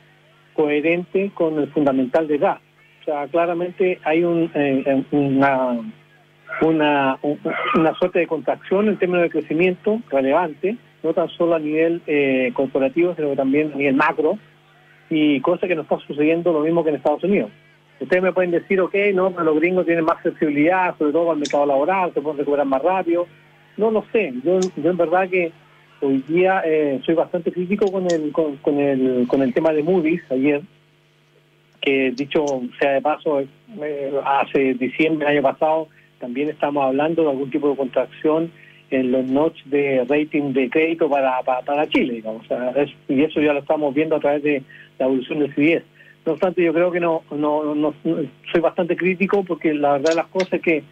coherente 0.55 1.29
con 1.35 1.59
el 1.59 1.67
fundamental 1.71 2.27
de 2.27 2.39
gas. 2.39 2.59
O 3.01 3.05
sea, 3.05 3.27
claramente 3.27 3.99
hay 4.03 4.23
un, 4.23 4.49
eh, 4.55 5.03
una, 5.11 5.77
una, 6.61 7.19
un- 7.21 7.39
una 7.75 7.93
suerte 7.95 8.19
de 8.19 8.27
contracción 8.27 8.87
en 8.87 8.97
términos 8.97 9.23
de 9.23 9.29
crecimiento 9.29 10.01
relevante, 10.09 10.77
no 11.03 11.13
tan 11.13 11.29
solo 11.29 11.53
a 11.53 11.59
nivel 11.59 12.01
eh, 12.07 12.49
corporativo, 12.55 13.13
sino 13.15 13.35
también 13.35 13.71
a 13.73 13.77
nivel 13.77 13.93
macro, 13.95 14.39
y 15.09 15.39
cosa 15.41 15.67
que 15.67 15.75
no 15.75 15.83
está 15.83 15.97
sucediendo 15.99 16.51
lo 16.51 16.61
mismo 16.61 16.83
que 16.83 16.89
en 16.89 16.95
Estados 16.95 17.23
Unidos. 17.23 17.51
Ustedes 17.99 18.23
me 18.23 18.33
pueden 18.33 18.51
decir, 18.51 18.79
ok, 18.81 18.93
no, 19.13 19.29
los 19.29 19.59
gringos 19.59 19.85
tienen 19.85 20.03
más 20.03 20.21
flexibilidad, 20.21 20.97
sobre 20.97 21.13
todo 21.13 21.31
al 21.31 21.37
mercado 21.37 21.65
laboral, 21.65 22.13
se 22.13 22.21
pueden 22.21 22.39
recuperar 22.39 22.65
más 22.65 22.81
rápido. 22.81 23.27
No 23.77 23.91
lo 23.91 24.03
sé, 24.11 24.33
yo, 24.43 24.59
yo 24.75 24.89
en 24.89 24.97
verdad 24.97 25.29
que 25.29 25.51
hoy 26.01 26.23
día 26.27 26.61
eh, 26.65 26.99
soy 27.05 27.15
bastante 27.15 27.51
crítico 27.51 27.91
con 27.91 28.05
el, 28.11 28.31
con, 28.31 28.79
el, 28.79 29.25
con 29.27 29.41
el 29.41 29.53
tema 29.53 29.71
de 29.71 29.83
Moody's 29.83 30.23
ayer, 30.29 30.61
que 31.81 32.11
dicho 32.11 32.45
sea 32.79 32.93
de 32.93 33.01
paso, 33.01 33.41
eh, 33.41 34.13
hace 34.25 34.73
diciembre 34.73 35.27
año 35.27 35.41
pasado 35.41 35.87
también 36.19 36.49
estamos 36.49 36.83
hablando 36.83 37.23
de 37.23 37.29
algún 37.29 37.49
tipo 37.49 37.69
de 37.69 37.75
contracción 37.75 38.51
en 38.91 39.11
los 39.11 39.25
notch 39.25 39.63
de 39.65 40.05
rating 40.07 40.53
de 40.53 40.69
crédito 40.69 41.09
para, 41.09 41.41
para, 41.43 41.61
para 41.61 41.87
Chile, 41.87 42.15
digamos. 42.15 42.45
Y 43.07 43.21
eso 43.21 43.41
ya 43.41 43.53
lo 43.53 43.59
estamos 43.59 43.93
viendo 43.93 44.15
a 44.15 44.19
través 44.19 44.43
de 44.43 44.63
la 44.99 45.05
evolución 45.05 45.39
del 45.39 45.53
CIES. 45.53 45.83
No 46.25 46.31
obstante, 46.33 46.63
yo 46.63 46.73
creo 46.73 46.91
que 46.91 46.99
no, 46.99 47.21
no, 47.31 47.63
no, 47.75 47.75
no- 47.75 47.93
soy 48.51 48.61
bastante 48.61 48.95
crítico 48.95 49.43
porque 49.43 49.73
la 49.73 49.93
verdad 49.93 50.09
de 50.11 50.15
las 50.15 50.27
cosas 50.27 50.53
es 50.53 50.61
que 50.61 50.83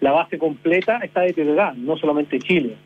la 0.00 0.12
base 0.12 0.38
completa 0.38 0.98
está 1.02 1.22
deteriorada, 1.22 1.74
no 1.76 1.96
solamente 1.96 2.38
Chile. 2.38 2.76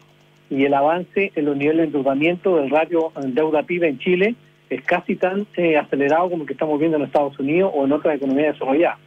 y 0.51 0.65
el 0.65 0.75
avance 0.75 1.33
en 1.35 1.45
los 1.45 1.57
niveles 1.57 1.79
de 1.79 1.85
endeudamiento 1.87 2.57
del 2.57 2.71
ratio 2.71 3.13
deuda 3.27 3.63
PIB 3.63 3.85
en 3.85 3.99
Chile 3.99 4.35
es 4.71 4.83
casi 4.83 5.17
tan 5.17 5.47
eh, 5.57 5.77
acelerado 5.77 6.29
como 6.31 6.43
el 6.43 6.47
que 6.47 6.55
estamos 6.55 6.79
viendo 6.79 6.97
en 6.97 7.05
Estados 7.05 7.39
Unidos 7.39 7.71
o 7.75 7.85
en 7.85 7.93
otras 7.93 8.17
economías 8.17 8.55
desarrolladas. 8.55 8.99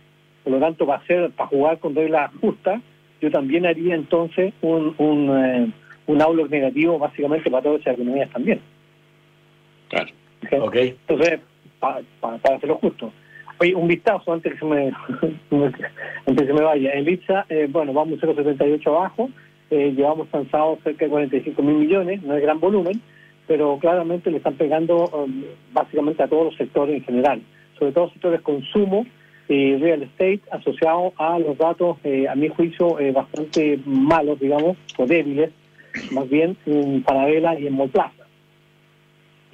Por 0.44 0.54
lo 0.54 0.60
tanto, 0.60 0.86
para, 0.86 1.00
hacer, 1.02 1.32
para 1.32 1.50
jugar 1.50 1.80
con 1.80 1.96
reglas 1.96 2.32
justas, 2.40 2.82
yo 3.22 3.32
también 3.32 3.66
haría 3.66 3.96
entonces 3.96 4.54
un, 4.62 4.94
un, 5.00 5.44
eh, 5.44 5.72
un 6.08 6.22
outlook 6.22 6.50
negativo 6.52 7.00
básicamente 7.00 7.50
para 7.50 7.64
todas 7.64 7.82
esas 7.82 7.96
economías 7.96 8.30
también. 8.30 8.60
Claro. 9.90 10.12
Ok. 10.66 10.76
Entonces, 10.76 11.40
pa- 11.94 12.02
pa- 12.20 12.38
para 12.40 12.56
hacerlo 12.58 12.78
justo. 12.82 13.12
Oye, 13.60 13.74
un 13.76 13.88
vistazo 13.88 14.34
antes 14.34 14.54
que 14.54 14.60
se 14.60 14.66
me, 14.66 14.92
antes 15.52 16.42
que 16.42 16.46
se 16.48 16.54
me 16.54 16.62
vaya. 16.62 16.92
El 16.92 17.08
IPSA, 17.08 17.46
eh, 17.50 17.68
bueno, 17.70 17.94
vamos 17.94 18.20
0,78 18.20 18.88
abajo, 18.88 19.30
eh, 19.72 19.94
llevamos 19.96 20.28
lanzados 20.34 20.80
cerca 20.84 21.06
de 21.06 21.12
45 21.12 21.62
mil 21.64 21.76
millones, 21.76 22.22
no 22.24 22.36
es 22.36 22.42
gran 22.42 22.60
volumen, 22.60 23.02
pero 23.48 23.78
claramente 23.80 24.30
le 24.32 24.38
están 24.38 24.56
pegando 24.56 25.06
um, 25.08 25.44
básicamente 25.72 26.24
a 26.24 26.28
todos 26.28 26.46
los 26.46 26.56
sectores 26.56 26.96
en 26.96 27.04
general, 27.04 27.42
sobre 27.80 27.92
todo 27.94 28.10
sectores 28.10 28.42
consumo 28.42 29.06
y 29.48 29.76
real 29.78 30.02
estate 30.04 30.42
asociados 30.52 31.14
a 31.18 31.38
los 31.40 31.58
datos, 31.58 31.98
eh, 32.04 32.28
a 32.28 32.36
mi 32.36 32.50
juicio, 32.50 32.98
bastante 33.14 33.80
malos, 33.86 34.40
digamos, 34.40 34.76
o 34.98 35.06
débiles, 35.06 35.52
más 36.12 36.28
bien 36.30 36.58
en 36.66 37.04
Parabela 37.04 37.58
y 37.60 37.68
en 37.68 37.74
Molplaza 37.74 38.25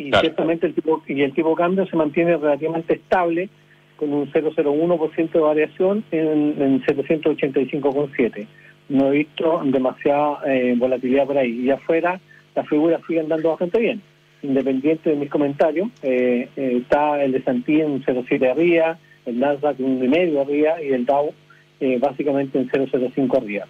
y 0.01 0.09
Claro. 0.09 0.21
ciertamente 0.21 0.67
el 0.67 0.73
tipo 0.73 1.01
y 1.07 1.21
el 1.21 1.33
tipo 1.33 1.49
de 1.49 1.55
cambio 1.55 1.85
se 1.85 1.95
mantiene 1.95 2.37
relativamente 2.37 2.95
estable 2.95 3.49
con 3.97 4.13
un 4.13 4.31
0,01% 4.31 5.31
de 5.31 5.39
variación 5.39 6.03
en, 6.11 6.61
en 6.61 6.81
785,7. 6.83 8.47
No 8.89 9.07
he 9.07 9.17
visto 9.19 9.61
demasiada 9.65 10.39
eh, 10.47 10.73
volatilidad 10.77 11.25
por 11.27 11.37
ahí. 11.37 11.51
Y 11.65 11.69
afuera 11.69 12.19
las 12.55 12.67
figuras 12.67 13.01
siguen 13.07 13.29
dando 13.29 13.49
bastante 13.49 13.79
bien. 13.79 14.01
Independiente 14.41 15.11
de 15.11 15.15
mis 15.15 15.29
comentarios, 15.29 15.89
eh, 16.01 16.49
eh, 16.55 16.77
está 16.81 17.23
el 17.23 17.31
de 17.31 17.43
Santí 17.43 17.79
en 17.79 18.03
0,7 18.03 18.49
arriba, 18.51 18.97
el 19.27 19.39
Nasdaq 19.39 19.79
en 19.79 19.99
1,5 20.01 20.41
arriba 20.41 20.81
y 20.81 20.87
el 20.93 21.05
Dow 21.05 21.31
eh, 21.79 21.99
básicamente 21.99 22.57
en 22.57 22.67
0,05 22.69 23.37
arriba. 23.37 23.67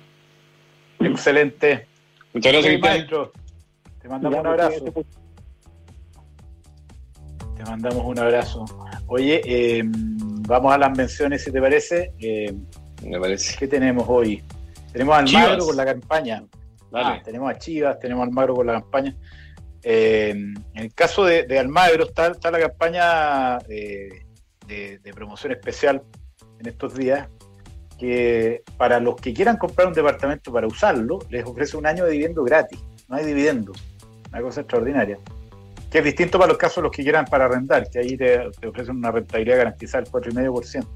Excelente. 1.01 1.87
Muchas 2.33 2.53
gracias, 2.53 2.79
maestro, 2.81 3.31
te 4.01 4.07
mandamos 4.07 4.35
Ya, 4.35 4.41
un 4.41 4.47
abrazo. 4.47 4.85
Te 7.63 7.69
mandamos 7.69 8.03
un 8.03 8.17
abrazo. 8.17 8.65
Oye, 9.05 9.39
eh, 9.45 9.83
vamos 9.85 10.73
a 10.73 10.79
las 10.79 10.97
menciones, 10.97 11.43
si 11.43 11.51
te 11.51 11.61
parece. 11.61 12.11
Eh, 12.19 12.51
Me 13.03 13.19
parece. 13.19 13.55
¿Qué 13.55 13.67
tenemos 13.67 14.05
hoy? 14.07 14.43
Tenemos 14.91 15.13
a 15.13 15.19
Almagro 15.19 15.49
Chivas. 15.51 15.65
con 15.65 15.77
la 15.77 15.85
campaña. 15.85 16.43
Dale. 16.91 17.19
Ah, 17.19 17.21
tenemos 17.23 17.51
a 17.51 17.59
Chivas, 17.59 17.99
tenemos 17.99 18.23
a 18.23 18.25
Almagro 18.25 18.55
con 18.55 18.65
la 18.65 18.73
campaña. 18.73 19.15
Eh, 19.83 20.31
en 20.31 20.63
el 20.73 20.91
caso 20.95 21.23
de, 21.23 21.43
de 21.43 21.59
Almagro 21.59 22.05
está, 22.05 22.27
está 22.31 22.49
la 22.49 22.59
campaña 22.59 23.59
eh, 23.69 24.09
de, 24.65 24.97
de 24.97 25.13
promoción 25.13 25.51
especial 25.51 26.01
en 26.59 26.67
estos 26.67 26.95
días, 26.95 27.27
que 27.99 28.63
para 28.75 28.99
los 28.99 29.17
que 29.17 29.35
quieran 29.35 29.57
comprar 29.57 29.87
un 29.87 29.93
departamento 29.93 30.51
para 30.51 30.65
usarlo, 30.65 31.19
les 31.29 31.45
ofrece 31.45 31.77
un 31.77 31.85
año 31.85 32.05
de 32.05 32.11
dividendo 32.13 32.43
gratis. 32.43 32.79
No 33.07 33.17
hay 33.17 33.25
dividendo. 33.25 33.71
Una 34.31 34.41
cosa 34.41 34.61
extraordinaria. 34.61 35.19
Que 35.91 35.99
es 35.99 36.03
distinto 36.03 36.39
para 36.39 36.47
los 36.47 36.57
casos 36.57 36.77
de 36.77 36.83
los 36.83 36.91
que 36.91 37.03
quieran 37.03 37.25
para 37.25 37.45
arrendar, 37.45 37.89
que 37.89 37.99
ahí 37.99 38.17
te, 38.17 38.47
ofrecen 38.65 38.95
una 38.95 39.11
rentabilidad 39.11 39.57
garantizada 39.57 40.03
del 40.03 40.11
4,5%. 40.11 40.87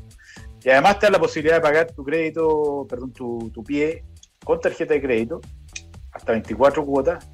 Y 0.64 0.70
además 0.70 0.98
te 0.98 1.06
da 1.06 1.12
la 1.12 1.20
posibilidad 1.20 1.56
de 1.58 1.62
pagar 1.62 1.92
tu 1.92 2.04
crédito, 2.04 2.88
perdón, 2.90 3.14
tu, 3.14 3.52
tu 3.54 3.64
pie 3.64 4.04
con 4.44 4.60
tarjeta 4.60 4.94
de 4.94 5.02
crédito, 5.02 5.42
hasta 6.12 6.32
24 6.32 6.86
cuotas. 6.86 7.28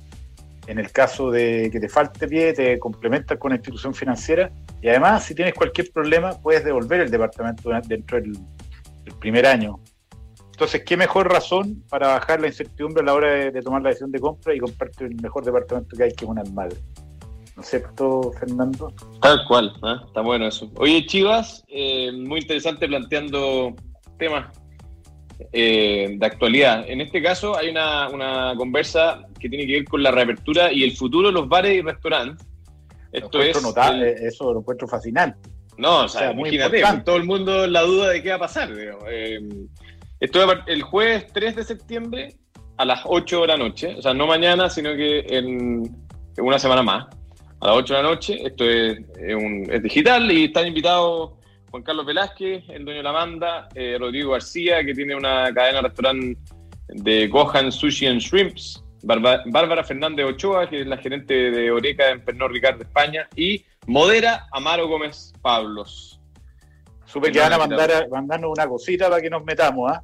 En 0.67 0.79
el 0.79 0.91
caso 0.91 1.31
de 1.31 1.69
que 1.71 1.79
te 1.79 1.89
falte 1.89 2.27
pie, 2.27 2.53
te 2.53 2.79
complementas 2.79 3.37
con 3.37 3.49
la 3.49 3.55
institución 3.55 3.93
financiera. 3.93 4.51
Y 4.81 4.89
además, 4.89 5.23
si 5.23 5.35
tienes 5.35 5.53
cualquier 5.53 5.91
problema, 5.91 6.39
puedes 6.39 6.63
devolver 6.63 7.01
el 7.01 7.11
departamento 7.11 7.69
dentro 7.87 8.19
del, 8.19 8.37
primer 9.19 9.45
año. 9.45 9.79
Entonces, 10.51 10.83
¿qué 10.85 10.95
mejor 10.95 11.31
razón 11.31 11.83
para 11.89 12.07
bajar 12.07 12.39
la 12.39 12.47
incertidumbre 12.47 13.01
a 13.01 13.05
la 13.05 13.13
hora 13.13 13.31
de, 13.51 13.61
tomar 13.61 13.81
la 13.81 13.89
decisión 13.89 14.11
de 14.11 14.19
compra 14.19 14.53
y 14.53 14.59
comprarte 14.59 15.05
el 15.05 15.15
mejor 15.21 15.43
departamento 15.43 15.95
que 15.95 16.03
hay, 16.03 16.11
que 16.11 16.25
es 16.25 16.29
un 16.29 16.39
Almagro? 16.39 16.77
¿No 17.55 17.61
es 17.61 17.69
cierto, 17.69 18.31
Fernando? 18.39 18.93
Tal 19.21 19.45
cual, 19.47 19.73
¿ah? 19.83 20.01
está 20.07 20.21
bueno 20.21 20.47
eso. 20.47 20.71
Oye, 20.75 21.05
Chivas, 21.05 21.63
eh, 21.67 22.11
muy 22.13 22.39
interesante 22.41 22.87
planteando 22.87 23.73
temas 24.17 24.57
eh, 25.51 26.15
de 26.17 26.25
actualidad. 26.25 26.85
En 26.89 27.01
este 27.01 27.21
caso 27.21 27.57
hay 27.57 27.69
una, 27.69 28.07
una 28.09 28.53
conversa 28.55 29.21
que 29.39 29.49
tiene 29.49 29.65
que 29.67 29.73
ver 29.73 29.85
con 29.85 30.01
la 30.01 30.11
reapertura 30.11 30.71
y 30.71 30.83
el 30.83 30.95
futuro 30.95 31.27
de 31.27 31.33
los 31.33 31.49
bares 31.49 31.77
y 31.77 31.81
restaurantes. 31.81 32.47
Esto 33.11 33.39
Lo 33.39 33.43
es... 33.43 33.61
notable, 33.61 34.11
el- 34.13 34.27
eso 34.27 34.53
lo 34.53 34.59
encuentro 34.59 34.87
fascinante. 34.87 35.49
No, 35.77 36.01
o 36.01 36.05
O 36.05 36.07
sea, 36.07 36.21
sea, 36.21 36.33
muy 36.33 36.49
imagínate, 36.55 37.03
todo 37.03 37.17
el 37.17 37.23
mundo 37.25 37.65
en 37.65 37.73
la 37.73 37.81
duda 37.81 38.09
de 38.09 38.21
qué 38.21 38.29
va 38.29 38.35
a 38.35 38.39
pasar. 38.39 38.69
Eh, 39.09 39.39
esto 40.19 40.39
el 40.67 40.81
jueves 40.83 41.25
3 41.33 41.55
de 41.55 41.63
septiembre 41.63 42.35
a 42.77 42.85
las 42.85 43.01
8 43.05 43.41
de 43.41 43.47
la 43.47 43.57
noche, 43.57 43.95
o 43.97 44.01
sea, 44.01 44.13
no 44.13 44.27
mañana, 44.27 44.69
sino 44.69 44.95
que 44.95 45.19
en, 45.27 45.83
en 46.37 46.45
una 46.45 46.59
semana 46.59 46.83
más, 46.83 47.07
a 47.61 47.67
las 47.67 47.75
8 47.77 47.93
de 47.95 48.03
la 48.03 48.09
noche. 48.09 48.41
Esto 48.45 48.65
es, 48.69 48.99
es 49.19 49.35
un- 49.35 49.67
es 49.71 49.81
digital 49.83 50.31
y 50.31 50.45
están 50.45 50.67
invitados 50.67 51.31
Juan 51.69 51.83
Carlos 51.83 52.05
Velázquez, 52.05 52.63
el 52.69 52.83
dueño 52.83 52.97
de 52.99 53.03
la 53.03 53.11
banda, 53.11 53.69
eh, 53.75 53.95
Rodrigo 53.99 54.31
García, 54.31 54.83
que 54.83 54.93
tiene 54.93 55.15
una 55.15 55.53
cadena 55.53 55.77
de 55.81 55.87
restaurante 55.87 56.37
de 56.89 57.27
Gohan 57.29 57.71
Sushi 57.71 58.07
and 58.07 58.19
Shrimps, 58.19 58.83
Barba- 59.03 59.41
Bárbara 59.45 59.83
Fernández 59.83 60.25
Ochoa, 60.25 60.69
que 60.69 60.81
es 60.81 60.87
la 60.87 60.97
gerente 60.97 61.33
de 61.49 61.71
Oreca 61.71 62.09
en 62.09 62.25
Pernod 62.25 62.49
Ricard 62.51 62.75
de 62.77 62.83
España, 62.83 63.27
y 63.37 63.63
Modera 63.87 64.47
Amaro 64.51 64.87
Gómez 64.89 65.31
Pablos. 65.41 66.19
Supe 67.05 67.31
que 67.31 67.39
van 67.39 67.53
a 67.53 67.57
mandar 67.57 67.89
a- 67.91 68.07
mandarnos 68.09 68.51
una 68.51 68.67
cosita 68.67 69.09
para 69.09 69.21
que 69.21 69.29
nos 69.29 69.43
metamos, 69.45 69.91
¿ah? 69.91 70.01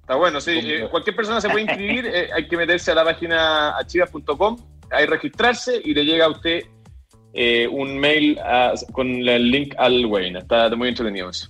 Está 0.00 0.14
bueno, 0.16 0.40
sí. 0.40 0.58
eh, 0.62 0.88
cualquier 0.90 1.16
persona 1.16 1.40
se 1.40 1.48
puede 1.48 1.62
inscribir, 1.68 2.06
eh, 2.06 2.28
hay 2.34 2.46
que 2.48 2.56
meterse 2.56 2.90
a 2.92 2.94
la 2.94 3.04
página 3.04 3.76
achivas.com, 3.78 4.56
ahí 4.90 5.06
registrarse 5.06 5.80
y 5.82 5.94
le 5.94 6.04
llega 6.04 6.26
a 6.26 6.30
usted 6.30 6.62
eh, 7.32 7.68
un 7.68 7.98
mail 7.98 8.38
a- 8.40 8.74
con 8.92 9.08
el 9.08 9.50
link 9.50 9.74
al 9.78 10.06
webinar. 10.06 10.42
Está 10.42 10.74
muy 10.76 10.88
entretenido 10.88 11.30
eso. 11.30 11.48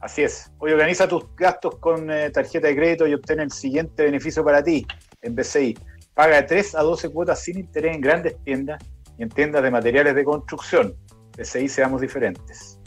Así 0.00 0.22
es. 0.22 0.50
Hoy 0.58 0.72
organiza 0.72 1.08
tus 1.08 1.24
gastos 1.36 1.76
con 1.76 2.10
eh, 2.10 2.30
tarjeta 2.30 2.68
de 2.68 2.76
crédito 2.76 3.06
y 3.06 3.14
obtén 3.14 3.40
el 3.40 3.50
siguiente 3.50 4.04
beneficio 4.04 4.44
para 4.44 4.62
ti 4.62 4.86
en 5.22 5.34
BCI. 5.34 5.78
Paga 6.14 6.36
de 6.36 6.42
3 6.42 6.74
a 6.74 6.82
12 6.82 7.08
cuotas 7.10 7.42
sin 7.42 7.58
interés 7.58 7.94
en 7.94 8.00
grandes 8.00 8.36
tiendas 8.44 8.82
y 9.18 9.22
en 9.22 9.28
tiendas 9.30 9.62
de 9.62 9.70
materiales 9.70 10.14
de 10.14 10.24
construcción. 10.24 10.94
BCI 11.38 11.68
seamos 11.68 12.00
diferentes. 12.00 12.78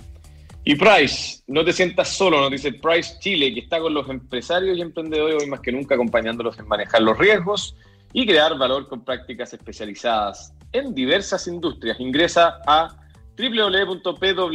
Y 0.64 0.76
Price, 0.76 1.42
no 1.48 1.64
te 1.64 1.72
sientas 1.72 2.10
solo, 2.10 2.42
nos 2.42 2.52
dice 2.52 2.74
Price 2.74 3.16
Chile, 3.20 3.54
que 3.54 3.62
está 3.62 3.80
con 3.80 3.94
los 3.94 4.10
empresarios 4.10 4.78
y 4.78 4.82
emprendedores 4.82 5.42
hoy 5.42 5.50
más 5.50 5.62
que 5.62 5.72
nunca 5.72 5.96
acompañándolos 5.96 6.60
en 6.60 6.68
manejar 6.68 7.02
los 7.02 7.18
riesgos 7.18 7.76
y 8.14 8.26
crear 8.28 8.58
valor 8.58 8.88
con 8.90 9.04
prácticas 9.04 9.54
especializadas 9.54 10.54
en 10.72 10.94
diversas 10.94 11.48
industrias. 11.48 12.00
Ingresa 12.00 12.60
a 12.68 12.96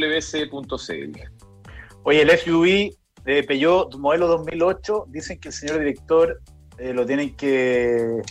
www.pwc.cl. 0.03 1.19
Oye, 2.03 2.21
el 2.21 2.29
SUV 2.37 2.95
de 3.23 3.43
Peugeot 3.43 3.95
modelo 3.97 4.27
2008, 4.27 5.05
dicen 5.09 5.39
que 5.39 5.47
el 5.49 5.53
señor 5.53 5.79
director 5.79 6.41
eh, 6.77 6.93
lo 6.93 7.05
tienen 7.05 7.35
que 7.35 8.21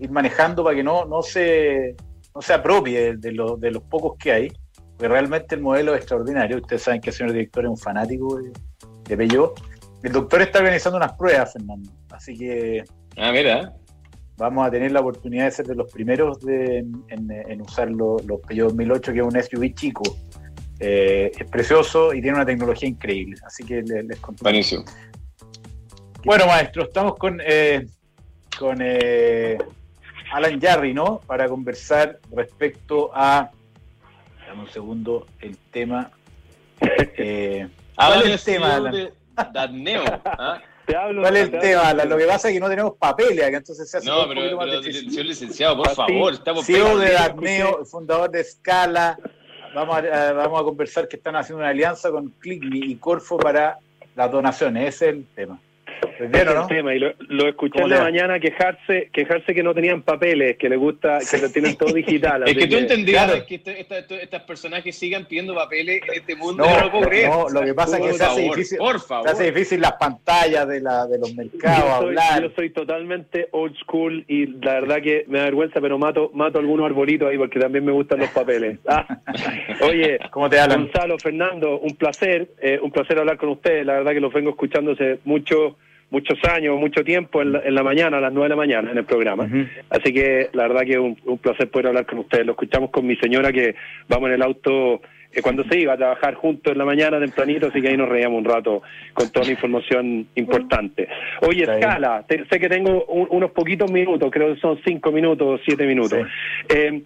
ir 0.00 0.10
manejando 0.10 0.62
para 0.64 0.76
que 0.76 0.82
no, 0.82 1.04
no, 1.06 1.22
se, 1.22 1.94
no 2.34 2.42
se 2.42 2.52
apropie 2.52 3.16
de, 3.16 3.32
lo- 3.32 3.56
de 3.56 3.70
los 3.70 3.82
pocos 3.84 4.18
que 4.18 4.32
hay, 4.32 4.48
porque 4.96 5.08
realmente 5.08 5.54
el 5.54 5.62
modelo 5.62 5.94
es 5.94 5.98
extraordinario. 6.00 6.58
Ustedes 6.58 6.82
saben 6.82 7.00
que 7.00 7.10
el 7.10 7.16
señor 7.16 7.32
director 7.32 7.64
es 7.64 7.70
un 7.70 7.78
fanático 7.78 8.36
de, 8.36 8.52
de 9.08 9.16
Peugeot. 9.16 9.54
El 10.02 10.12
doctor 10.12 10.42
está 10.42 10.58
organizando 10.58 10.98
unas 10.98 11.14
pruebas, 11.14 11.52
Fernando, 11.54 11.90
así 12.10 12.36
que 12.36 12.84
Ah, 13.16 13.32
mira. 13.32 13.72
Vamos 14.36 14.66
a 14.66 14.70
tener 14.70 14.90
la 14.92 15.00
oportunidad 15.00 15.44
de 15.44 15.50
ser 15.50 15.66
de 15.66 15.74
los 15.74 15.90
primeros 15.92 16.40
de- 16.40 16.78
en, 16.78 17.30
en 17.30 17.60
usar 17.62 17.90
lo- 17.90 18.16
los 18.26 18.40
Peugeot 18.40 18.68
2008, 18.70 19.12
que 19.12 19.18
es 19.20 19.24
un 19.24 19.36
SUV 19.42 19.74
chico. 19.74 20.02
Eh, 20.80 21.30
es 21.38 21.48
precioso 21.48 22.12
y 22.12 22.20
tiene 22.20 22.36
una 22.36 22.46
tecnología 22.46 22.88
increíble, 22.88 23.36
así 23.46 23.64
que 23.64 23.82
le- 23.82 24.02
les, 24.02 24.18
contamos. 24.20 24.42
Buenísimo. 24.42 24.84
Bueno, 26.24 26.46
maestro, 26.46 26.84
estamos 26.84 27.16
con, 27.16 27.40
eh, 27.44 27.86
con 28.58 28.78
eh, 28.80 29.58
Alan 30.32 30.60
Jarry, 30.60 30.92
¿no? 30.94 31.20
Para 31.26 31.48
conversar 31.48 32.18
respecto 32.34 33.10
a. 33.14 33.50
Dame 34.48 34.62
un 34.62 34.68
segundo, 34.70 35.26
el 35.40 35.56
tema. 35.70 36.10
Eh, 36.80 37.68
¿Cuál 37.96 38.22
es 38.22 38.46
el 38.46 38.54
tema, 38.54 38.74
Alan? 38.74 38.92
de 38.92 39.12
Darneo. 39.52 40.02
¿ah? 40.24 40.60
Te 40.86 40.96
hablo, 40.96 41.22
¿Cuál 41.22 41.36
es 41.36 41.44
el 41.44 41.50
te 41.52 41.58
tema? 41.60 41.94
Lo 41.94 42.16
que 42.18 42.26
pasa 42.26 42.48
es 42.48 42.54
que 42.54 42.60
no 42.60 42.68
tenemos 42.68 42.94
papeles 42.98 43.42
acá, 43.44 43.56
entonces 43.56 43.90
se 43.90 43.96
hace 43.98 44.06
No, 44.06 44.22
un 44.22 44.28
pero, 44.28 44.40
poquito 44.42 44.56
más 44.56 44.66
pero 44.66 44.80
difícil. 44.80 45.10
señor 45.10 45.26
licenciado, 45.26 45.76
por 45.78 45.90
favor, 45.90 46.32
estamos 46.34 46.66
CEO 46.66 46.98
de. 46.98 47.12
Darneo, 47.12 47.84
fundador 47.86 48.30
de 48.30 48.44
Scala. 48.44 49.18
Vamos 49.74 49.96
a, 49.96 50.00
eh, 50.00 50.32
vamos 50.34 50.60
a 50.60 50.64
conversar 50.64 51.08
que 51.08 51.16
están 51.16 51.36
haciendo 51.36 51.60
una 51.60 51.70
alianza 51.70 52.10
con 52.10 52.28
ClickMe 52.38 52.78
y 52.78 52.96
Corfo 52.96 53.38
para 53.38 53.78
las 54.14 54.30
donaciones. 54.30 54.94
Ese 54.94 55.08
es 55.08 55.14
el 55.14 55.26
tema. 55.34 55.58
¿Estás 56.10 56.30
bien 56.30 56.48
o 56.48 56.50
Ese 56.50 56.54
no? 56.60 56.66
tema, 56.66 56.94
y 56.94 56.98
lo, 56.98 57.12
lo 57.28 57.48
escuché 57.48 57.72
¿Cómo 57.74 57.86
en 57.86 57.90
la 57.98 58.02
mañana 58.02 58.40
quejarse, 58.40 59.10
quejarse 59.12 59.54
que 59.54 59.62
no 59.62 59.74
tenían 59.74 60.02
papeles, 60.02 60.56
que 60.58 60.68
les 60.68 60.78
gusta, 60.78 61.18
que 61.30 61.38
lo 61.38 61.50
tienen 61.50 61.76
todo 61.76 61.92
digital. 61.92 62.44
Es 62.46 62.56
que 62.56 62.66
tú 62.66 62.76
entendías 62.76 63.24
claro. 63.26 63.46
que 63.46 63.54
este- 63.56 63.80
esta- 63.80 63.98
esta- 63.98 64.14
estos 64.16 64.40
personajes 64.42 64.96
sigan 64.96 65.24
pidiendo 65.26 65.54
papeles 65.54 66.00
en 66.08 66.14
este 66.20 66.36
mundo. 66.36 66.64
No, 66.64 66.70
no 66.76 66.84
lo 66.86 66.90
puedo 66.90 67.08
creer. 67.08 67.28
no, 67.30 67.48
lo 67.48 67.62
que 67.62 67.74
pasa 67.74 67.98
es 67.98 68.02
que 68.04 68.12
se 68.14 68.24
hace 68.24 68.40
favor, 68.42 68.56
difícil- 68.56 68.78
Por 68.78 69.00
Se 69.00 69.06
favor. 69.08 69.28
hace 69.28 69.44
difícil 69.52 69.80
las 69.80 69.92
pantallas 69.92 70.68
de, 70.68 70.80
la, 70.80 71.06
de 71.06 71.18
los 71.18 71.34
mercados, 71.34 71.78
yo 71.84 71.96
soy, 71.98 72.06
hablar. 72.08 72.42
yo 72.42 72.50
soy 72.54 72.70
totalmente 72.70 73.48
old 73.52 73.74
school 73.78 74.24
y 74.28 74.46
la 74.46 74.74
verdad 74.80 75.02
que 75.02 75.24
me 75.28 75.38
da 75.38 75.44
vergüenza, 75.46 75.80
pero 75.80 75.98
mato 75.98 76.30
mato 76.34 76.58
algunos 76.58 76.86
arbolitos 76.86 77.28
ahí 77.30 77.38
porque 77.38 77.58
también 77.60 77.84
me 77.84 77.92
gustan 77.92 78.18
los 78.20 78.30
papeles. 78.30 78.78
Ah. 78.86 79.06
Oye, 79.82 80.18
¿Cómo 80.30 80.48
te? 80.48 80.58
Gonzalo, 80.66 81.18
Fernando, 81.18 81.78
un 81.78 81.94
placer, 81.96 82.48
eh, 82.60 82.78
un 82.82 82.90
placer 82.90 83.18
hablar 83.18 83.36
con 83.36 83.48
ustedes. 83.50 83.84
La 83.86 83.94
verdad 83.94 84.12
que 84.12 84.20
los 84.20 84.32
vengo 84.32 84.50
escuchando 84.50 84.92
hace 84.92 85.18
mucho, 85.24 85.76
muchos 86.14 86.38
años, 86.56 86.78
mucho 86.78 87.02
tiempo 87.04 87.42
en 87.42 87.52
la, 87.52 87.60
en 87.64 87.74
la 87.74 87.82
mañana, 87.82 88.18
a 88.18 88.20
las 88.20 88.32
nueve 88.32 88.46
de 88.46 88.50
la 88.50 88.56
mañana 88.64 88.90
en 88.92 88.98
el 88.98 89.04
programa. 89.04 89.44
Así 89.90 90.12
que 90.12 90.48
la 90.52 90.62
verdad 90.68 90.82
que 90.86 90.92
es 90.92 90.98
un, 90.98 91.16
un 91.24 91.38
placer 91.38 91.68
poder 91.70 91.88
hablar 91.88 92.06
con 92.06 92.18
ustedes. 92.20 92.46
Lo 92.46 92.52
escuchamos 92.52 92.90
con 92.90 93.06
mi 93.06 93.16
señora 93.16 93.52
que 93.52 93.74
vamos 94.08 94.28
en 94.28 94.34
el 94.36 94.42
auto 94.42 95.02
eh, 95.32 95.42
cuando 95.42 95.64
se 95.64 95.80
iba 95.80 95.94
a 95.94 95.96
trabajar 95.96 96.34
juntos 96.34 96.72
en 96.72 96.78
la 96.78 96.84
mañana 96.84 97.18
tempranito, 97.18 97.66
así 97.66 97.82
que 97.82 97.88
ahí 97.88 97.96
nos 97.96 98.08
reíamos 98.08 98.38
un 98.38 98.44
rato 98.44 98.82
con 99.12 99.30
toda 99.32 99.44
la 99.46 99.52
información 99.52 100.28
importante. 100.36 101.08
Oye. 101.42 101.64
Escala, 101.64 102.24
te- 102.28 102.44
sé 102.48 102.60
que 102.60 102.68
tengo 102.68 103.04
un- 103.06 103.26
unos 103.30 103.50
poquitos 103.50 103.90
minutos, 103.90 104.30
creo 104.30 104.54
que 104.54 104.60
son 104.60 104.78
cinco 104.86 105.10
minutos, 105.10 105.60
siete 105.66 105.84
minutos. 105.86 106.20
Eh, 106.68 107.02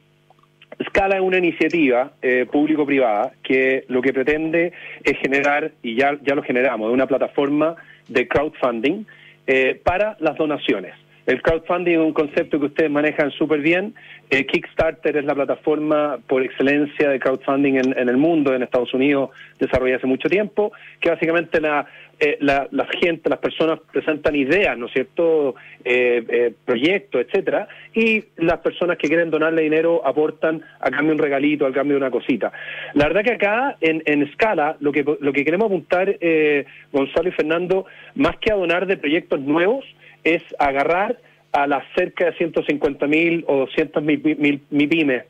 Scala 0.87 1.16
es 1.16 1.23
una 1.23 1.38
iniciativa 1.38 2.12
eh, 2.23 2.47
público-privada 2.50 3.32
que 3.42 3.85
lo 3.88 4.00
que 4.00 4.12
pretende 4.12 4.73
es 5.02 5.18
generar, 5.18 5.73
y 5.82 5.97
ya, 5.97 6.16
ya 6.23 6.35
lo 6.35 6.42
generamos, 6.42 6.92
una 6.92 7.06
plataforma 7.06 7.75
de 8.08 8.28
crowdfunding 8.28 9.04
eh, 9.47 9.80
para 9.82 10.16
las 10.20 10.37
donaciones. 10.37 10.94
El 11.28 11.42
crowdfunding 11.42 11.92
es 11.92 11.99
un 11.99 12.14
concepto 12.14 12.58
que 12.58 12.66
ustedes 12.66 12.90
manejan 12.90 13.30
súper 13.32 13.61
bien. 13.61 13.94
Eh, 14.30 14.47
Kickstarter 14.47 15.14
es 15.14 15.26
la 15.26 15.35
plataforma 15.35 16.18
por 16.26 16.42
excelencia 16.42 17.11
de 17.11 17.20
crowdfunding 17.20 17.75
en, 17.75 18.08
el 18.08 18.16
mundo, 18.16 18.54
en 18.54 18.62
Estados 18.62 18.94
Unidos, 18.94 19.28
desarrollada 19.58 19.99
hace 19.99 20.06
mucho 20.06 20.30
tiempo, 20.30 20.73
que 21.00 21.11
básicamente 21.11 21.61
la, 21.61 21.87
eh, 22.18 22.38
la, 22.40 22.66
la 22.70 22.87
gente, 22.87 23.28
las 23.28 23.40
personas 23.40 23.78
presentan 23.92 24.37
ideas, 24.37 24.78
¿no 24.78 24.87
es 24.87 24.92
cierto?, 24.92 25.54
eh, 25.85 26.25
eh, 26.28 26.54
proyectos, 26.64 27.20
etcétera, 27.20 27.68
y 27.92 28.25
las 28.38 28.61
personas 28.61 28.97
que 28.97 29.08
quieren 29.08 29.30
donarle 29.30 29.62
dinero 29.62 30.06
aportan 30.06 30.62
a 30.80 30.90
cambio 30.90 31.12
un 31.12 31.18
regalito, 31.18 31.66
al 31.66 31.75
cambio 31.75 31.97
de 31.97 32.00
una 32.04 32.11
cosita. 32.11 32.52
La 32.94 33.06
verdad 33.06 33.23
que 33.23 33.32
acá, 33.32 33.76
en, 33.82 34.02
en 34.06 34.23
escala, 34.23 34.78
lo 34.80 34.92
que, 34.92 35.04
lo 35.20 35.32
que 35.35 35.44
queremos 35.44 35.66
apuntar, 35.66 36.16
eh, 36.20 36.64
Gonzalo 36.90 37.28
y 37.28 37.32
Fernando, 37.32 37.85
más 38.14 38.38
que 38.38 38.50
a 38.50 38.56
donar 38.56 38.87
de 38.87 38.97
proyectos 38.97 39.40
nuevos, 39.40 39.85
es 40.25 40.43
agarrar 40.59 41.19
a 41.53 41.67
las 41.67 41.85
cerca 41.95 42.27
de 42.27 42.33
150 42.35 43.07
mil 43.07 43.45
o 43.47 43.57
200 43.61 44.03
mil, 44.03 44.21
pymes 44.21 45.25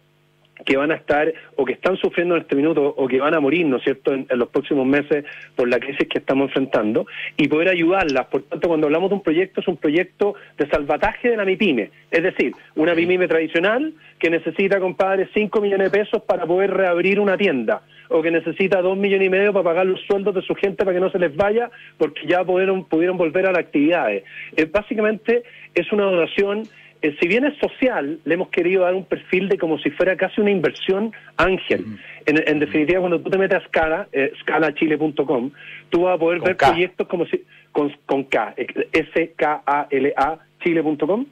que 0.64 0.76
van 0.76 0.90
a 0.90 0.97
estar 0.97 1.33
o 1.54 1.64
que 1.64 1.75
están 1.75 1.97
sufriendo 1.99 2.35
en 2.35 2.42
este 2.42 2.57
minuto 2.57 2.83
o 2.97 3.07
que 3.07 3.21
van 3.21 3.33
a 3.33 3.38
morir, 3.38 3.64
¿no 3.64 3.76
es 3.76 3.85
cierto?, 3.85 4.12
en, 4.12 4.26
en 4.28 4.38
los 4.40 4.49
próximos 4.49 4.85
meses 4.87 5.25
por 5.54 5.68
la 5.68 5.78
crisis 5.78 6.09
que 6.09 6.18
estamos 6.18 6.47
enfrentando 6.49 7.07
y 7.37 7.47
poder 7.47 7.68
ayudarlas. 7.68 8.26
Por 8.26 8.42
tanto, 8.42 8.66
cuando 8.66 8.88
hablamos 8.88 9.11
de 9.11 9.16
un 9.16 9.23
proyecto, 9.23 9.61
es 9.61 9.68
un 9.68 9.76
proyecto 9.76 10.35
de 10.57 10.68
salvataje 10.68 11.30
de 11.30 11.37
la 11.37 11.45
MIPYME. 11.45 11.90
Es 12.11 12.23
decir, 12.25 12.52
una 12.75 12.95
MIPYME 12.95 13.28
tradicional 13.28 13.95
que 14.18 14.30
necesita, 14.30 14.80
compadre, 14.80 15.29
5 15.33 15.61
millones 15.61 15.92
de 15.92 15.98
pesos 15.98 16.22
para 16.22 16.44
poder 16.44 16.72
reabrir 16.72 17.20
una 17.20 17.37
tienda 17.37 17.83
o 18.09 18.23
que 18.23 18.31
necesita 18.31 18.81
2 18.81 18.97
millones 18.97 19.27
y 19.27 19.31
medio 19.31 19.53
para 19.53 19.64
pagar 19.64 19.87
los 19.87 20.01
sueldos 20.03 20.35
de 20.35 20.42
su 20.42 20.55
gente 20.55 20.85
para 20.85 20.94
que 20.94 21.01
no 21.01 21.11
se 21.11 21.18
les 21.18 21.35
vaya 21.35 21.71
porque 21.97 22.27
ya 22.27 22.44
pudieron, 22.44 22.85
pudieron 22.85 23.16
volver 23.16 23.47
a 23.47 23.53
las 23.53 23.61
actividades. 23.61 24.25
Eh, 24.57 24.64
básicamente 24.64 25.42
es 25.75 25.92
una 25.92 26.05
donación 26.05 26.68
eh, 27.01 27.16
si 27.21 27.29
bien 27.29 27.44
es 27.44 27.57
social, 27.59 28.18
le 28.25 28.35
hemos 28.35 28.49
querido 28.49 28.83
dar 28.83 28.94
un 28.94 29.05
perfil 29.05 29.49
de 29.49 29.57
como 29.57 29.79
si 29.79 29.90
fuera 29.90 30.16
casi 30.16 30.40
una 30.40 30.51
inversión 30.51 31.12
ángel. 31.37 31.85
En, 32.27 32.42
en 32.44 32.59
definitiva, 32.59 33.01
cuando 33.01 33.21
tú 33.21 33.31
te 33.31 33.38
metes 33.38 33.62
a 33.62 33.66
Scala, 33.66 34.09
eh, 34.12 34.33
scalachile.com, 34.40 35.51
tú 35.90 36.03
vas 36.03 36.16
a 36.16 36.18
poder 36.18 36.38
Con 36.38 36.47
ver 36.47 36.57
K. 36.57 36.71
proyectos 36.71 37.07
como 37.07 37.27
si, 37.27 37.44
con, 37.71 37.92
con 38.05 38.25
K, 38.25 38.55
eh, 38.57 38.66
S-K-A-L-A, 38.92 40.38
chile.com. 40.64 41.27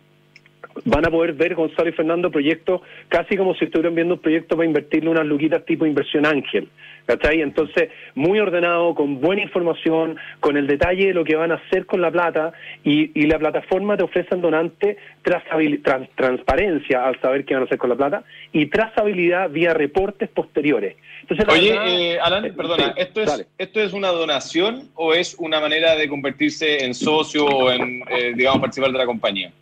Van 0.85 1.07
a 1.07 1.11
poder 1.11 1.33
ver, 1.33 1.55
Gonzalo 1.55 1.89
y 1.89 1.93
Fernando, 1.93 2.31
proyectos 2.31 2.83
casi 3.09 3.37
como 3.37 3.55
si 3.55 3.65
estuvieran 3.65 3.95
viendo 3.95 4.15
un 4.15 4.21
proyecto 4.21 4.57
para 4.57 4.67
invertirle 4.67 5.11
unas 5.11 5.25
luquitas 5.27 5.65
tipo 5.65 5.87
inversión 5.87 6.27
ángel. 6.27 6.69
¿Cachai? 7.07 7.41
Entonces, 7.41 7.89
muy 8.17 8.41
ordenado, 8.41 8.95
con 8.97 9.21
buena 9.21 9.41
información, 9.43 10.17
con 10.41 10.57
el 10.57 10.67
detalle 10.67 11.07
de 11.07 11.15
lo 11.15 11.25
que 11.25 11.37
van 11.37 11.53
a 11.53 11.55
hacer 11.55 11.87
con 11.87 12.01
la 12.01 12.11
plata 12.11 12.53
y, 12.83 13.13
y 13.19 13.27
la 13.27 13.39
plataforma 13.39 13.97
te 13.97 14.03
ofrece 14.03 14.31
al 14.35 14.41
donante 14.41 14.97
trazabil- 15.25 15.83
tran- 15.85 16.09
transparencia 16.17 17.07
al 17.07 17.21
saber 17.21 17.45
qué 17.45 17.55
van 17.55 17.63
a 17.63 17.67
hacer 17.67 17.79
con 17.79 17.91
la 17.91 17.97
plata 17.97 18.25
y 18.53 18.67
trazabilidad 18.67 19.49
vía 19.51 19.73
reportes 19.73 20.29
posteriores. 20.31 20.97
Entonces, 21.23 21.47
Oye, 21.49 21.71
verdad- 21.71 21.87
eh, 21.89 22.19
Alan, 22.21 22.45
eh, 22.45 22.53
perdona, 22.53 22.87
sí, 22.87 22.91
¿esto 22.97 23.25
dale. 23.25 23.43
es, 23.45 23.49
¿esto 23.69 23.81
es 23.81 23.93
una 23.93 24.09
donación 24.09 24.89
o 24.97 25.15
es 25.15 25.37
una 25.39 25.61
manera 25.61 25.95
de 25.95 26.09
convertirse 26.09 26.85
en 26.85 26.93
socio 26.93 27.47
o 27.47 27.71
en, 27.71 28.03
eh, 28.11 28.33
digamos, 28.37 28.61
participar 28.61 28.91
de 28.91 28.99
la 28.99 29.07
compañía? 29.07 29.53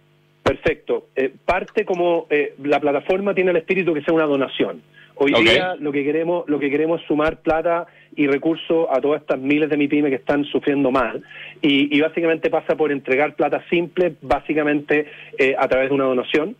Perfecto. 0.45 1.09
Eh, 1.17 1.33
parte 1.43 1.87
como 1.87 2.27
eh, 2.29 2.55
la 2.63 2.79
plataforma 2.79 3.35
tiene 3.35 3.51
el 3.51 3.57
espíritu 3.57 3.95
que 3.95 4.03
sea 4.03 4.13
una 4.13 4.27
donación. 4.27 4.83
Hoy 5.17 5.33
día 5.33 5.75
lo 5.79 5.91
que 5.91 6.05
queremos 6.05 6.47
lo 6.49 6.59
que 6.59 6.69
queremos 6.69 7.01
es 7.01 7.07
sumar 7.07 7.41
plata 7.41 7.87
y 8.15 8.27
recursos 8.27 8.89
a 8.91 9.01
todas 9.01 9.23
estas 9.23 9.39
miles 9.39 9.71
de 9.71 9.77
MIPYME 9.77 10.11
que 10.11 10.17
están 10.17 10.45
sufriendo 10.45 10.91
mal 10.91 11.23
y, 11.63 11.97
y 11.97 12.01
básicamente 12.01 12.51
pasa 12.51 12.77
por 12.77 12.93
entregar 12.93 13.37
plata 13.37 13.65
simple, 13.71 14.17
básicamente 14.21 15.07
eh, 15.39 15.55
a 15.59 15.67
través 15.67 15.89
de 15.89 15.95
una 15.95 16.05
donación. 16.05 16.57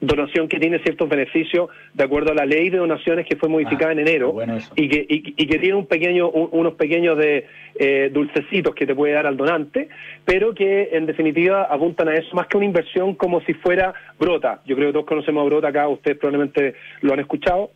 Donación 0.00 0.46
que 0.48 0.60
tiene 0.60 0.78
ciertos 0.78 1.08
beneficios 1.08 1.70
de 1.92 2.04
acuerdo 2.04 2.30
a 2.30 2.34
la 2.34 2.46
ley 2.46 2.70
de 2.70 2.78
donaciones 2.78 3.26
que 3.26 3.34
fue 3.36 3.48
modificada 3.48 3.90
Ah, 3.90 3.92
en 3.94 3.98
enero 3.98 4.32
bueno 4.32 4.58
y 4.76 4.88
que, 4.88 5.04
y, 5.08 5.34
y 5.36 5.46
que 5.46 5.58
tiene 5.58 5.74
un 5.74 5.86
pequeño, 5.86 6.30
un- 6.30 6.48
unos 6.52 6.74
pequeños 6.74 7.18
de 7.18 7.46
eh, 7.80 8.08
dulcecitos 8.12 8.74
que 8.76 8.86
te 8.86 8.94
puede 8.94 9.14
dar 9.14 9.26
al 9.26 9.36
donante, 9.36 9.88
pero 10.24 10.54
que 10.54 10.90
en 10.92 11.06
definitiva 11.06 11.64
apuntan 11.64 12.08
a 12.08 12.14
eso 12.14 12.34
más 12.36 12.46
que 12.46 12.56
una 12.56 12.66
inversión 12.66 13.14
como 13.14 13.40
si 13.40 13.54
fuera 13.54 13.92
Brota. 14.18 14.60
Yo 14.66 14.76
creo 14.76 14.88
que 14.88 14.92
todos 14.94 15.06
conocemos 15.06 15.42
a 15.42 15.46
Brota 15.46 15.68
acá, 15.68 15.88
ustedes 15.88 16.16
probablemente 16.18 16.74
lo 17.02 17.12
han 17.14 17.20
escuchado 17.20 17.70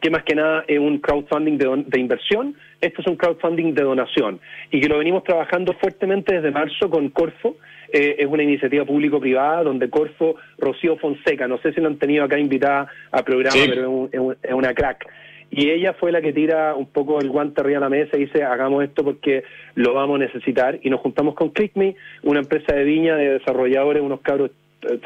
que 0.00 0.10
más 0.10 0.22
que 0.24 0.34
nada 0.34 0.64
es 0.68 0.78
un 0.78 0.98
crowdfunding 0.98 1.58
de, 1.58 1.64
don- 1.64 1.84
de 1.88 2.00
inversión, 2.00 2.54
esto 2.80 3.00
es 3.02 3.06
un 3.08 3.16
crowdfunding 3.16 3.74
de 3.74 3.82
donación 3.82 4.40
y 4.70 4.80
que 4.80 4.88
lo 4.88 4.98
venimos 4.98 5.24
trabajando 5.24 5.72
fuertemente 5.74 6.34
desde 6.36 6.50
marzo 6.50 6.88
con 6.90 7.08
Corfo, 7.10 7.56
eh, 7.92 8.16
es 8.18 8.26
una 8.26 8.42
iniciativa 8.42 8.84
público-privada 8.84 9.62
donde 9.64 9.88
Corfo, 9.90 10.36
Rocío 10.58 10.96
Fonseca, 10.98 11.48
no 11.48 11.58
sé 11.58 11.72
si 11.72 11.80
la 11.80 11.88
han 11.88 11.98
tenido 11.98 12.24
acá 12.24 12.38
invitada 12.38 12.86
al 13.10 13.24
programa, 13.24 13.52
Sí. 13.56 13.66
pero 13.68 13.80
es, 13.82 13.88
un- 13.88 14.08
es 14.12 14.20
un- 14.20 14.36
es 14.42 14.52
una 14.52 14.74
crack. 14.74 15.06
Y 15.50 15.70
ella 15.70 15.94
fue 15.94 16.12
la 16.12 16.20
que 16.20 16.34
tira 16.34 16.74
un 16.74 16.86
poco 16.90 17.18
el 17.20 17.30
guante 17.30 17.62
arriba 17.62 17.76
de 17.78 17.84
la 17.84 17.88
mesa 17.88 18.18
y 18.18 18.26
dice, 18.26 18.44
hagamos 18.44 18.84
esto 18.84 19.02
porque 19.02 19.44
lo 19.76 19.94
vamos 19.94 20.16
a 20.16 20.24
necesitar. 20.24 20.78
Y 20.82 20.90
nos 20.90 21.00
juntamos 21.00 21.34
con 21.34 21.48
ClickMe, 21.48 21.96
una 22.22 22.40
empresa 22.40 22.74
de 22.76 22.84
viña 22.84 23.16
de 23.16 23.38
desarrolladores, 23.38 24.02
unos 24.02 24.20
cabros 24.20 24.50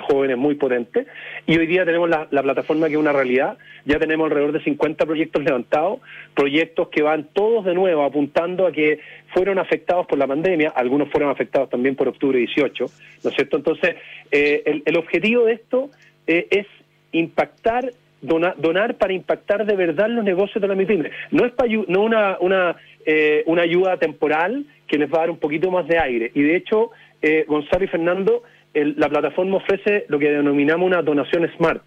jóvenes 0.09 0.37
muy 0.37 0.55
potentes. 0.55 1.07
Y 1.47 1.57
hoy 1.59 1.67
día 1.67 1.85
tenemos 1.85 2.09
la, 2.09 2.29
la 2.31 2.43
plataforma 2.43 2.87
que 2.89 2.95
es 2.95 2.99
una 2.99 3.13
realidad. 3.13 3.57
Ya 3.85 3.99
tenemos 3.99 4.27
alrededor 4.27 4.53
de 4.53 4.63
50 4.63 5.07
proyectos 5.07 5.43
levantados, 5.43 6.01
proyectos 6.35 6.89
que 6.89 7.03
van 7.03 7.29
todos 7.33 7.65
de 7.65 7.75
nuevo 7.75 8.05
apuntando 8.05 8.67
a 8.67 8.73
que 8.73 9.01
fueron 9.35 9.59
afectados 9.59 10.07
por 10.07 10.19
la 10.19 10.27
pandemia, 10.27 10.71
algunos 10.75 11.09
fueron 11.11 11.31
afectados 11.31 11.71
también 11.71 11.97
por 11.97 12.09
octubre 12.09 12.39
18, 12.39 12.85
¿no 13.25 13.31
es 13.31 13.35
cierto? 13.35 13.57
Entonces, 13.57 13.97
eh, 14.31 14.83
el, 14.85 14.97
objetivo 14.97 15.45
de 15.47 15.55
esto 15.55 15.91
eh, 16.27 16.47
es 16.51 16.67
impactar 17.13 17.93
dona- 18.21 18.55
donar 18.57 18.95
para 18.97 19.13
impactar 19.13 19.65
de 19.67 19.75
verdad 19.77 20.09
los 20.09 20.25
negocios 20.25 20.61
de 20.61 20.69
la 20.69 20.75
MIPYME. 20.75 21.11
No 21.31 21.45
es 21.47 21.53
no 21.89 22.03
una, 22.03 22.37
una, 22.41 22.77
eh, 23.05 23.43
una 23.47 23.63
ayuda 23.63 23.97
temporal 23.97 24.65
que 24.87 24.99
les 24.99 25.11
va 25.11 25.19
a 25.19 25.21
dar 25.21 25.31
un 25.31 25.39
poquito 25.39 25.71
más 25.71 25.87
de 25.89 25.99
aire. 25.99 26.31
Y 26.35 26.43
de 26.43 26.57
hecho, 26.57 26.91
eh, 27.23 27.45
Gonzalo 27.49 27.85
y 27.85 27.89
Fernando, 27.89 28.43
el- 28.75 28.95
la 28.99 29.09
plataforma 29.09 29.57
ofrece 29.57 30.05
lo 30.09 30.19
que 30.19 30.31
denominamos 30.31 30.87
una 30.87 31.03
donación 31.03 31.51
smart. 31.57 31.83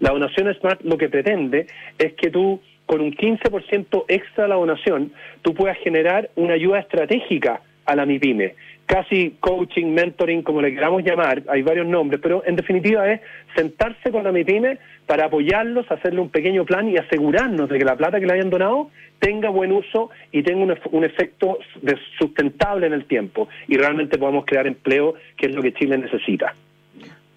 La 0.00 0.10
donación 0.10 0.52
smart 0.54 0.80
lo 0.82 0.98
que 0.98 1.08
pretende 1.08 1.66
es 1.98 2.12
que 2.14 2.30
tú, 2.30 2.60
con 2.84 3.00
un 3.00 3.12
15% 3.12 4.04
extra 4.08 4.44
de 4.44 4.50
la 4.50 4.56
donación, 4.56 5.12
tú 5.42 5.54
puedas 5.54 5.78
generar 5.78 6.30
una 6.36 6.54
ayuda 6.54 6.80
estratégica 6.80 7.60
a 7.86 7.96
la 7.96 8.04
MIPYME. 8.04 8.54
Casi 8.86 9.36
coaching, 9.40 9.86
mentoring, 9.86 10.42
como 10.42 10.62
le 10.62 10.72
queramos 10.72 11.02
llamar, 11.02 11.42
hay 11.48 11.62
varios 11.62 11.86
nombres, 11.86 12.20
pero 12.22 12.44
en 12.46 12.54
definitiva 12.54 13.10
es 13.10 13.20
sentarse 13.56 14.12
con 14.12 14.22
la 14.22 14.30
MIPYME 14.30 14.78
para 15.06 15.24
apoyarlos, 15.26 15.90
hacerle 15.90 16.20
un 16.20 16.30
pequeño 16.30 16.64
plan 16.64 16.88
y 16.88 16.96
asegurarnos 16.96 17.68
de 17.68 17.78
que 17.78 17.84
la 17.84 17.96
plata 17.96 18.20
que 18.20 18.26
le 18.26 18.34
hayan 18.34 18.48
donado 18.48 18.90
tenga 19.18 19.48
buen 19.48 19.72
uso 19.72 20.10
y 20.30 20.42
tenga 20.44 20.62
un, 20.64 20.78
un 20.92 21.04
efecto 21.04 21.58
de- 21.82 21.98
sustentable 22.18 22.86
en 22.86 22.92
el 22.92 23.06
tiempo 23.06 23.48
y 23.66 23.76
realmente 23.76 24.18
podamos 24.18 24.44
crear 24.44 24.66
empleo, 24.68 25.14
que 25.36 25.46
es 25.46 25.54
lo 25.54 25.62
que 25.62 25.72
Chile 25.74 25.98
necesita. 25.98 26.54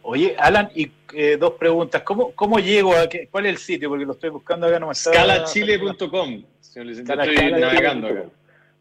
Oye, 0.04 0.36
Alan, 0.40 0.70
y 0.76 0.92
eh, 1.14 1.38
dos 1.40 1.54
preguntas. 1.54 2.02
¿Cómo, 2.04 2.32
¿Cómo 2.32 2.60
llego 2.60 2.96
a 2.96 3.08
qué, 3.10 3.28
cuál 3.30 3.46
es 3.48 3.52
el 3.54 3.58
sitio? 3.58 3.90
Porque 3.90 4.06
lo 4.06 4.14
estoy 4.14 4.30
buscando 4.30 4.68
acá, 4.68 4.80
no 4.80 4.88
me 4.88 4.92
está. 4.94 5.12
Scalachile.com. 5.14 6.44
Estoy 6.62 7.52
navegando 7.62 8.08
acá. 8.08 8.24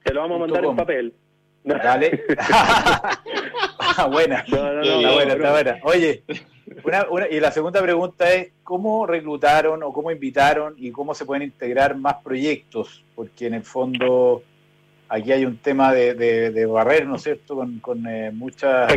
Te 0.04 0.14
lo 0.14 0.20
vamos 0.20 0.36
a 0.36 0.40
mandar 0.40 0.64
en 0.64 0.76
papel. 0.76 1.12
Dale. 1.74 2.24
Ah, 4.00 4.06
buena. 4.06 4.44
No, 4.48 4.72
no, 4.74 4.82
está 4.82 5.00
no, 5.08 5.14
buena, 5.14 5.32
está 5.34 5.50
buena. 5.50 5.78
Oye, 5.82 6.22
una, 6.84 7.06
una- 7.10 7.28
y 7.28 7.40
la 7.40 7.50
segunda 7.50 7.82
pregunta 7.82 8.32
es, 8.32 8.52
¿cómo 8.62 9.06
reclutaron 9.06 9.82
o 9.82 9.92
cómo 9.92 10.10
invitaron 10.12 10.74
y 10.76 10.92
cómo 10.92 11.14
se 11.14 11.24
pueden 11.24 11.42
integrar 11.42 11.96
más 11.96 12.16
proyectos? 12.22 13.04
Porque 13.16 13.46
en 13.46 13.54
el 13.54 13.62
fondo 13.64 14.42
aquí 15.08 15.32
hay 15.32 15.44
un 15.44 15.56
tema 15.58 15.92
de, 15.92 16.14
de, 16.14 16.50
de 16.52 16.66
barrer, 16.66 17.06
¿no 17.06 17.16
es 17.16 17.22
cierto? 17.22 17.56
Con, 17.56 17.80
con 17.80 18.06
eh, 18.06 18.30
muchas, 18.32 18.92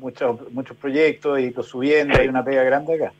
muchos, 0.00 0.52
muchos 0.52 0.76
proyectos 0.78 1.38
y 1.40 1.50
los 1.50 1.66
subiendo, 1.66 2.18
hay 2.18 2.28
una 2.28 2.42
pega 2.44 2.62
grande 2.62 2.94
acá. 2.94 3.12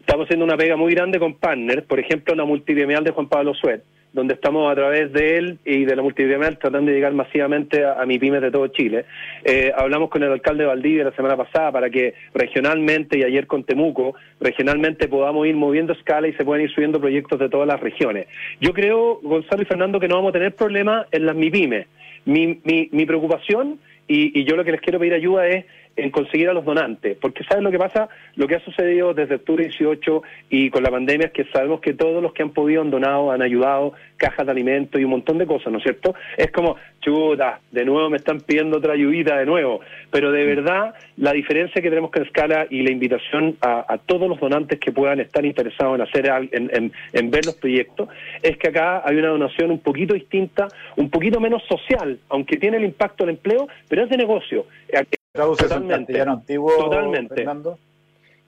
Estamos 0.00 0.24
haciendo 0.26 0.44
una 0.44 0.56
pega 0.56 0.76
muy 0.76 0.92
grande 0.94 1.20
con 1.20 1.34
partners, 1.36 1.84
por 1.84 2.00
ejemplo, 2.00 2.34
la 2.34 2.44
multidiameal 2.44 3.04
de 3.04 3.10
Juan 3.12 3.28
Pablo 3.28 3.54
Suet, 3.54 3.84
donde 4.12 4.34
estamos 4.34 4.70
a 4.70 4.74
través 4.74 5.12
de 5.12 5.38
él 5.38 5.58
y 5.64 5.84
de 5.84 5.94
la 5.94 6.02
multidiameal 6.02 6.58
tratando 6.58 6.90
de 6.90 6.96
llegar 6.96 7.12
masivamente 7.12 7.84
a, 7.84 8.00
a 8.00 8.06
mi 8.06 8.18
pymes 8.18 8.42
de 8.42 8.50
todo 8.50 8.66
Chile. 8.68 9.04
Eh, 9.44 9.72
hablamos 9.76 10.10
con 10.10 10.22
el 10.22 10.32
alcalde 10.32 10.64
de 10.64 10.68
Valdivia 10.68 11.04
la 11.04 11.12
semana 11.12 11.36
pasada 11.36 11.70
para 11.70 11.90
que 11.90 12.14
regionalmente, 12.34 13.18
y 13.18 13.22
ayer 13.22 13.46
con 13.46 13.64
Temuco, 13.64 14.14
regionalmente 14.40 15.08
podamos 15.08 15.46
ir 15.46 15.54
moviendo 15.54 15.92
escala 15.92 16.28
y 16.28 16.32
se 16.34 16.44
puedan 16.44 16.64
ir 16.64 16.70
subiendo 16.70 17.00
proyectos 17.00 17.38
de 17.38 17.48
todas 17.48 17.68
las 17.68 17.80
regiones. 17.80 18.26
Yo 18.60 18.72
creo, 18.72 19.20
Gonzalo 19.22 19.62
y 19.62 19.66
Fernando, 19.66 20.00
que 20.00 20.08
no 20.08 20.16
vamos 20.16 20.30
a 20.30 20.38
tener 20.38 20.54
problemas 20.54 21.06
en 21.12 21.26
las 21.26 21.36
MIPYMES. 21.36 21.86
Mi, 22.24 22.60
mi, 22.64 22.88
mi 22.92 23.06
preocupación, 23.06 23.78
y 24.12 24.42
yo 24.42 24.56
lo 24.56 24.64
que 24.64 24.72
les 24.72 24.80
quiero 24.80 24.98
pedir 24.98 25.14
ayuda 25.14 25.46
es 25.46 25.64
en 26.02 26.10
conseguir 26.10 26.48
a 26.48 26.52
los 26.52 26.64
donantes, 26.64 27.16
porque 27.20 27.44
¿saben 27.44 27.64
lo 27.64 27.70
que 27.70 27.78
pasa? 27.78 28.08
Lo 28.36 28.46
que 28.46 28.56
ha 28.56 28.60
sucedido 28.64 29.14
desde 29.14 29.36
octubre 29.36 29.64
18 29.64 30.22
y 30.50 30.70
con 30.70 30.82
la 30.82 30.90
pandemia 30.90 31.26
es 31.28 31.32
que 31.32 31.44
sabemos 31.46 31.80
que 31.80 31.94
todos 31.94 32.22
los 32.22 32.32
que 32.32 32.42
han 32.42 32.50
podido 32.50 32.82
han 32.82 32.90
donado, 32.90 33.30
han 33.30 33.42
ayudado, 33.42 33.92
cajas 34.16 34.46
de 34.46 34.52
alimentos 34.52 35.00
y 35.00 35.04
un 35.04 35.10
montón 35.10 35.38
de 35.38 35.46
cosas, 35.46 35.72
¿no 35.72 35.78
es 35.78 35.84
cierto? 35.84 36.14
Es 36.36 36.50
como, 36.50 36.76
chuta, 37.00 37.60
de 37.70 37.84
nuevo 37.84 38.10
me 38.10 38.16
están 38.18 38.40
pidiendo 38.40 38.78
otra 38.78 38.92
ayudita 38.94 39.38
de 39.38 39.46
nuevo, 39.46 39.80
pero 40.10 40.30
de 40.32 40.44
verdad 40.44 40.94
la 41.16 41.32
diferencia 41.32 41.80
que 41.80 41.88
tenemos 41.88 42.10
con 42.10 42.22
Escala 42.22 42.66
y 42.68 42.82
la 42.82 42.90
invitación 42.90 43.56
a, 43.60 43.84
a 43.92 43.98
todos 43.98 44.28
los 44.28 44.38
donantes 44.40 44.78
que 44.78 44.92
puedan 44.92 45.20
estar 45.20 45.44
interesados 45.44 45.94
en 45.96 46.02
hacer 46.02 46.26
en- 46.52 46.92
en 47.12 47.30
ver 47.30 47.46
los 47.46 47.54
proyectos 47.54 48.08
es 48.42 48.56
que 48.58 48.68
acá 48.68 49.02
hay 49.04 49.16
una 49.16 49.28
donación 49.28 49.70
un 49.70 49.78
poquito 49.80 50.14
distinta, 50.14 50.68
un 50.96 51.08
poquito 51.10 51.40
menos 51.40 51.62
social, 51.64 52.18
aunque 52.28 52.56
tiene 52.56 52.76
el 52.76 52.84
impacto 52.84 53.24
del 53.24 53.36
empleo, 53.36 53.68
pero 53.88 54.04
es 54.04 54.10
de 54.10 54.16
negocio. 54.16 54.66
Traduce 55.32 55.66
eso 55.66 55.74
en 55.74 55.82
Totalmente. 55.82 56.12
castellano 56.12 56.32
antiguo, 56.40 56.76
Totalmente. 56.76 57.34
Fernando. 57.34 57.78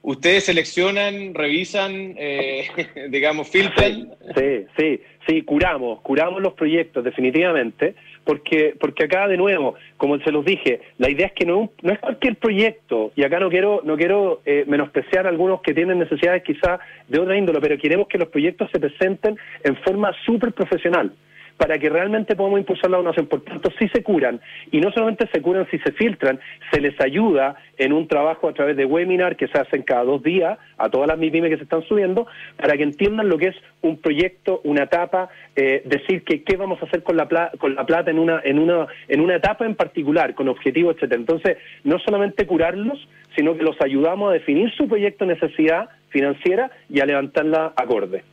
Ustedes 0.01 0.43
seleccionan, 0.43 1.33
revisan, 1.33 2.13
eh, 2.17 2.67
digamos, 3.09 3.47
filtran. 3.47 4.13
Sí, 4.35 4.65
sí, 4.77 5.01
sí, 5.25 5.41
curamos, 5.43 6.01
curamos 6.01 6.41
los 6.41 6.53
proyectos 6.53 7.05
definitivamente, 7.05 7.95
porque 8.25 8.75
porque 8.77 9.05
acá 9.05 9.29
de 9.29 9.37
nuevo, 9.37 9.75
como 9.95 10.19
se 10.19 10.31
los 10.33 10.43
dije, 10.43 10.81
la 10.97 11.09
idea 11.09 11.27
es 11.27 11.33
que 11.33 11.45
no, 11.45 11.71
no 11.81 11.93
es 11.93 11.99
cualquier 11.99 12.35
proyecto 12.35 13.13
y 13.15 13.23
acá 13.23 13.39
no 13.39 13.49
quiero 13.49 13.79
no 13.85 13.95
quiero 13.95 14.41
eh, 14.45 14.65
menospreciar 14.67 15.25
a 15.25 15.29
algunos 15.29 15.61
que 15.61 15.73
tienen 15.73 15.99
necesidades 15.99 16.43
quizás 16.43 16.81
de 17.07 17.19
otra 17.21 17.37
índole, 17.37 17.61
pero 17.61 17.77
queremos 17.77 18.09
que 18.09 18.17
los 18.17 18.27
proyectos 18.27 18.69
se 18.73 18.81
presenten 18.81 19.37
en 19.63 19.77
forma 19.77 20.11
súper 20.25 20.51
profesional 20.51 21.13
para 21.57 21.77
que 21.77 21.89
realmente 21.89 22.35
podamos 22.35 22.59
impulsar 22.59 22.89
la 22.89 22.97
donación. 22.97 23.27
Por 23.27 23.41
tanto, 23.41 23.69
sí 23.79 23.87
se 23.89 24.03
curan, 24.03 24.41
y 24.71 24.79
no 24.79 24.91
solamente 24.91 25.27
se 25.33 25.41
curan, 25.41 25.67
si 25.69 25.77
se 25.79 25.91
filtran, 25.91 26.39
se 26.71 26.81
les 26.81 26.99
ayuda 26.99 27.55
en 27.77 27.93
un 27.93 28.07
trabajo 28.07 28.47
a 28.47 28.53
través 28.53 28.75
de 28.77 28.85
webinar 28.85 29.35
que 29.35 29.47
se 29.47 29.57
hacen 29.57 29.83
cada 29.83 30.03
dos 30.03 30.21
días 30.23 30.57
a 30.77 30.89
todas 30.89 31.07
las 31.07 31.17
MIPYME 31.17 31.49
que 31.49 31.57
se 31.57 31.63
están 31.63 31.83
subiendo, 31.83 32.27
para 32.57 32.75
que 32.77 32.83
entiendan 32.83 33.29
lo 33.29 33.37
que 33.37 33.47
es 33.47 33.55
un 33.81 33.97
proyecto, 33.97 34.61
una 34.63 34.83
etapa, 34.83 35.29
eh, 35.55 35.81
decir 35.85 36.23
que 36.23 36.43
qué 36.43 36.57
vamos 36.57 36.81
a 36.81 36.85
hacer 36.85 37.03
con 37.03 37.17
la, 37.17 37.27
pla- 37.27 37.51
con 37.57 37.75
la 37.75 37.85
plata 37.85 38.11
en 38.11 38.19
una, 38.19 38.41
en, 38.43 38.59
una, 38.59 38.87
en 39.07 39.21
una 39.21 39.35
etapa 39.35 39.65
en 39.65 39.75
particular, 39.75 40.33
con 40.35 40.47
objetivos, 40.49 40.95
etcétera. 40.95 41.19
Entonces, 41.19 41.57
no 41.83 41.99
solamente 41.99 42.45
curarlos, 42.45 43.07
sino 43.35 43.57
que 43.57 43.63
los 43.63 43.79
ayudamos 43.81 44.29
a 44.29 44.33
definir 44.33 44.71
su 44.71 44.87
proyecto 44.87 45.25
de 45.25 45.33
necesidad 45.33 45.89
financiera 46.09 46.69
y 46.89 46.99
a 46.99 47.05
levantarla 47.05 47.73
acorde. 47.75 48.23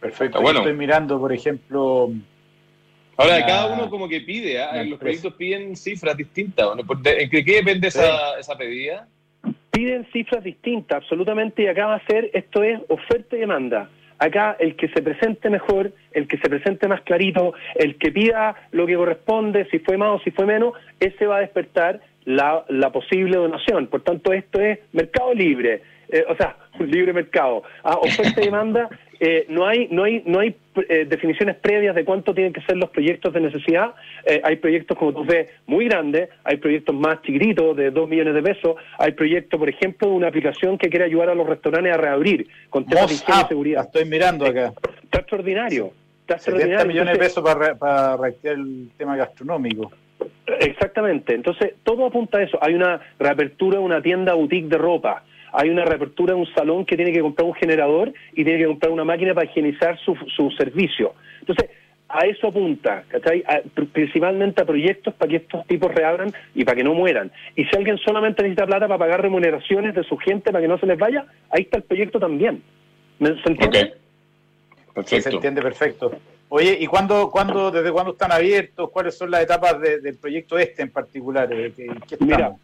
Perfecto. 0.00 0.38
Ah, 0.38 0.42
bueno. 0.42 0.60
Estoy 0.60 0.74
mirando, 0.76 1.18
por 1.20 1.32
ejemplo, 1.32 2.10
Ahora, 3.16 3.44
cada 3.44 3.66
uno 3.74 3.90
como 3.90 4.08
que 4.08 4.22
pide, 4.22 4.62
¿ah? 4.62 4.82
los 4.82 4.98
proyectos 4.98 5.34
piden 5.34 5.76
cifras 5.76 6.16
distintas. 6.16 6.66
¿o 6.66 6.74
no? 6.74 6.84
¿Por- 6.84 7.02
de- 7.02 7.24
¿En 7.24 7.30
qué 7.30 7.42
depende 7.42 7.88
esa, 7.88 8.38
esa 8.38 8.56
pedida? 8.56 9.06
piden 9.70 10.06
cifras 10.12 10.42
distintas, 10.42 10.98
absolutamente, 11.02 11.62
y 11.62 11.66
acá 11.66 11.86
va 11.86 11.94
a 11.96 12.06
ser, 12.06 12.30
esto 12.34 12.62
es 12.62 12.80
oferta 12.88 13.36
y 13.36 13.40
demanda. 13.40 13.88
Acá 14.18 14.56
el 14.58 14.74
que 14.76 14.88
se 14.88 15.00
presente 15.00 15.48
mejor, 15.48 15.92
el 16.12 16.28
que 16.28 16.36
se 16.38 16.48
presente 16.48 16.88
más 16.88 17.00
clarito, 17.02 17.54
el 17.76 17.96
que 17.96 18.10
pida 18.10 18.54
lo 18.72 18.86
que 18.86 18.96
corresponde, 18.96 19.66
si 19.70 19.78
fue 19.78 19.96
más 19.96 20.20
o 20.20 20.24
si 20.24 20.30
fue 20.32 20.44
menos, 20.44 20.74
ese 20.98 21.24
va 21.26 21.36
a 21.38 21.40
despertar 21.40 22.00
la, 22.24 22.64
la 22.68 22.90
posible 22.90 23.36
donación. 23.36 23.86
Por 23.86 24.02
tanto, 24.02 24.32
esto 24.32 24.60
es 24.60 24.78
mercado 24.92 25.32
libre, 25.32 25.82
eh, 26.10 26.24
o 26.28 26.36
sea, 26.36 26.56
un 26.78 26.90
libre 26.90 27.12
mercado. 27.12 27.62
Ah, 27.82 27.96
oferta 28.00 28.40
y 28.40 28.44
demanda, 28.46 28.88
eh, 29.20 29.46
no 29.48 29.66
hay, 29.66 29.88
no 29.90 30.04
hay, 30.04 30.22
no 30.26 30.40
hay 30.40 30.56
eh, 30.88 31.06
definiciones 31.08 31.56
previas 31.56 31.94
de 31.94 32.04
cuánto 32.04 32.34
tienen 32.34 32.52
que 32.52 32.60
ser 32.62 32.76
los 32.76 32.90
proyectos 32.90 33.32
de 33.32 33.40
necesidad. 33.40 33.94
Eh, 34.24 34.40
hay 34.42 34.56
proyectos, 34.56 34.96
como 34.96 35.12
tú 35.12 35.24
ves, 35.24 35.50
muy 35.66 35.86
grandes, 35.86 36.30
hay 36.44 36.56
proyectos 36.56 36.94
más 36.94 37.22
chiquititos, 37.22 37.76
de 37.76 37.90
2 37.90 38.08
millones 38.08 38.34
de 38.34 38.42
pesos, 38.42 38.76
hay 38.98 39.12
proyectos, 39.12 39.58
por 39.58 39.68
ejemplo, 39.68 40.08
de 40.08 40.14
una 40.14 40.28
aplicación 40.28 40.78
que 40.78 40.88
quiere 40.88 41.04
ayudar 41.04 41.30
a 41.30 41.34
los 41.34 41.46
restaurantes 41.46 41.92
a 41.92 41.96
reabrir 41.96 42.48
con 42.68 42.84
temas 42.86 43.08
de 43.08 43.12
Moss 43.12 43.22
higiene 43.22 43.38
y 43.38 43.42
la 43.42 43.48
seguridad. 43.48 43.84
estoy 43.84 44.04
mirando 44.04 44.46
acá. 44.46 44.72
Está 45.02 45.18
extraordinario. 45.20 45.92
Está 46.22 46.38
70 46.38 46.38
extraordinario. 46.38 46.86
millones 46.86 47.12
de 47.14 47.18
pesos 47.18 47.42
para, 47.42 47.74
para 47.74 48.16
reactivar 48.16 48.56
el 48.56 48.90
tema 48.96 49.16
gastronómico. 49.16 49.90
Exactamente. 50.58 51.34
Entonces, 51.34 51.74
todo 51.82 52.06
apunta 52.06 52.38
a 52.38 52.42
eso. 52.42 52.58
Hay 52.60 52.74
una 52.74 53.00
reapertura 53.18 53.78
de 53.78 53.84
una 53.84 54.02
tienda 54.02 54.34
boutique 54.34 54.68
de 54.68 54.78
ropa. 54.78 55.24
Hay 55.52 55.68
una 55.70 55.84
reapertura 55.84 56.34
de 56.34 56.40
un 56.40 56.46
salón 56.54 56.84
que 56.84 56.96
tiene 56.96 57.12
que 57.12 57.20
comprar 57.20 57.46
un 57.46 57.54
generador 57.54 58.12
y 58.32 58.44
tiene 58.44 58.58
que 58.60 58.66
comprar 58.66 58.92
una 58.92 59.04
máquina 59.04 59.34
para 59.34 59.46
higienizar 59.46 59.98
su, 59.98 60.14
su 60.36 60.50
servicio. 60.52 61.14
Entonces, 61.40 61.70
a 62.08 62.26
eso 62.26 62.48
apunta, 62.48 63.04
¿cachai? 63.08 63.42
A- 63.46 63.62
pr- 63.62 63.88
principalmente 63.92 64.60
a 64.62 64.64
proyectos 64.64 65.14
para 65.14 65.30
que 65.30 65.36
estos 65.36 65.64
tipos 65.66 65.94
reabran 65.94 66.32
y 66.54 66.64
para 66.64 66.76
que 66.76 66.82
no 66.84 66.92
mueran. 66.94 67.30
Y 67.54 67.64
si 67.64 67.76
alguien 67.76 67.98
solamente 67.98 68.42
necesita 68.42 68.66
plata 68.66 68.88
para 68.88 68.98
pagar 68.98 69.22
remuneraciones 69.22 69.94
de 69.94 70.02
su 70.04 70.16
gente 70.16 70.50
para 70.50 70.60
que 70.62 70.68
no 70.68 70.78
se 70.78 70.86
les 70.86 70.98
vaya, 70.98 71.24
ahí 71.50 71.62
está 71.62 71.78
el 71.78 71.84
proyecto 71.84 72.18
también. 72.18 72.62
¿Me- 73.20 73.40
¿Se 73.42 73.48
entiende? 73.48 73.94
Ok. 74.94 75.04
Sí, 75.06 75.16
se 75.16 75.16
Perfecto. 75.16 75.36
entiende 75.36 75.62
perfecto. 75.62 76.12
Oye, 76.48 76.76
¿y 76.80 76.86
cuándo, 76.86 77.30
cuándo, 77.30 77.70
desde 77.70 77.92
cuándo 77.92 78.10
están 78.12 78.32
abiertos? 78.32 78.90
¿Cuáles 78.90 79.16
son 79.16 79.30
las 79.30 79.42
etapas 79.44 79.80
de- 79.80 80.00
del 80.00 80.16
proyecto 80.18 80.58
este 80.58 80.82
en 80.82 80.90
particular? 80.90 81.52
¿En 81.52 81.72
qué-? 81.74 82.16
Mira, 82.18 82.56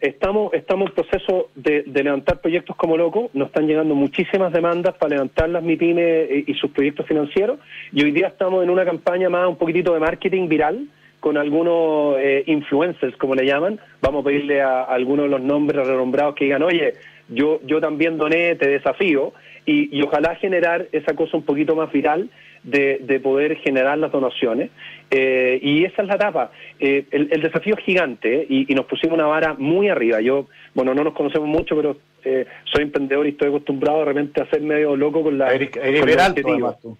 Estamos, 0.00 0.52
estamos 0.52 0.90
en 0.90 0.94
proceso 0.94 1.48
de, 1.54 1.82
de 1.86 2.02
levantar 2.02 2.40
proyectos 2.40 2.76
como 2.76 2.96
locos. 2.96 3.30
Nos 3.32 3.48
están 3.48 3.66
llegando 3.66 3.94
muchísimas 3.94 4.52
demandas 4.52 4.94
para 4.96 5.10
levantar 5.10 5.48
las 5.48 5.62
MIPYME 5.62 6.44
y, 6.46 6.52
y 6.52 6.54
sus 6.54 6.70
proyectos 6.72 7.06
financieros. 7.06 7.58
Y 7.92 8.02
hoy 8.04 8.10
día 8.10 8.26
estamos 8.28 8.62
en 8.62 8.70
una 8.70 8.84
campaña 8.84 9.30
más, 9.30 9.48
un 9.48 9.56
poquitito 9.56 9.94
de 9.94 10.00
marketing 10.00 10.48
viral 10.48 10.86
con 11.20 11.38
algunos 11.38 12.16
eh, 12.18 12.44
influencers, 12.46 13.16
como 13.16 13.34
le 13.34 13.46
llaman. 13.46 13.80
Vamos 14.02 14.22
a 14.22 14.26
pedirle 14.26 14.60
a, 14.60 14.80
a 14.82 14.94
algunos 14.94 15.24
de 15.24 15.30
los 15.30 15.40
nombres 15.40 15.86
renombrados 15.86 16.34
que 16.34 16.44
digan, 16.44 16.62
oye, 16.62 16.94
yo, 17.30 17.60
yo 17.64 17.80
también 17.80 18.18
doné, 18.18 18.56
te 18.56 18.68
desafío. 18.68 19.32
Y, 19.64 19.96
y 19.96 20.02
ojalá 20.02 20.34
generar 20.34 20.86
esa 20.92 21.14
cosa 21.14 21.38
un 21.38 21.44
poquito 21.44 21.74
más 21.74 21.90
viral 21.90 22.28
de, 22.64 22.98
de 23.02 23.20
poder 23.20 23.56
generar 23.58 23.96
las 23.98 24.10
donaciones. 24.10 24.70
Eh, 25.10 25.60
y 25.62 25.84
esa 25.84 26.02
es 26.02 26.08
la 26.08 26.14
etapa. 26.16 26.50
Eh, 26.80 27.04
el, 27.12 27.28
el 27.30 27.42
desafío 27.42 27.76
es 27.78 27.84
gigante 27.84 28.46
y, 28.48 28.70
y 28.72 28.74
nos 28.74 28.86
pusimos 28.86 29.16
una 29.16 29.26
vara 29.26 29.54
muy 29.54 29.88
arriba. 29.88 30.20
Yo, 30.20 30.48
bueno, 30.74 30.94
no 30.94 31.04
nos 31.04 31.14
conocemos 31.14 31.48
mucho, 31.48 31.76
pero 31.76 31.96
eh, 32.24 32.46
soy 32.64 32.82
emprendedor 32.82 33.26
y 33.26 33.30
estoy 33.30 33.48
acostumbrado 33.48 34.00
de 34.00 34.04
repente 34.06 34.42
a 34.42 34.50
ser 34.50 34.62
medio 34.62 34.96
loco 34.96 35.22
con 35.22 35.38
la. 35.38 35.52
Eres, 35.54 35.70
eres 35.76 36.00
con 36.00 36.06
bien 36.06 36.18
los 36.18 36.26
alto, 36.26 36.40
objetivos. 36.40 36.74
además, 36.74 36.80
tú. 36.80 36.98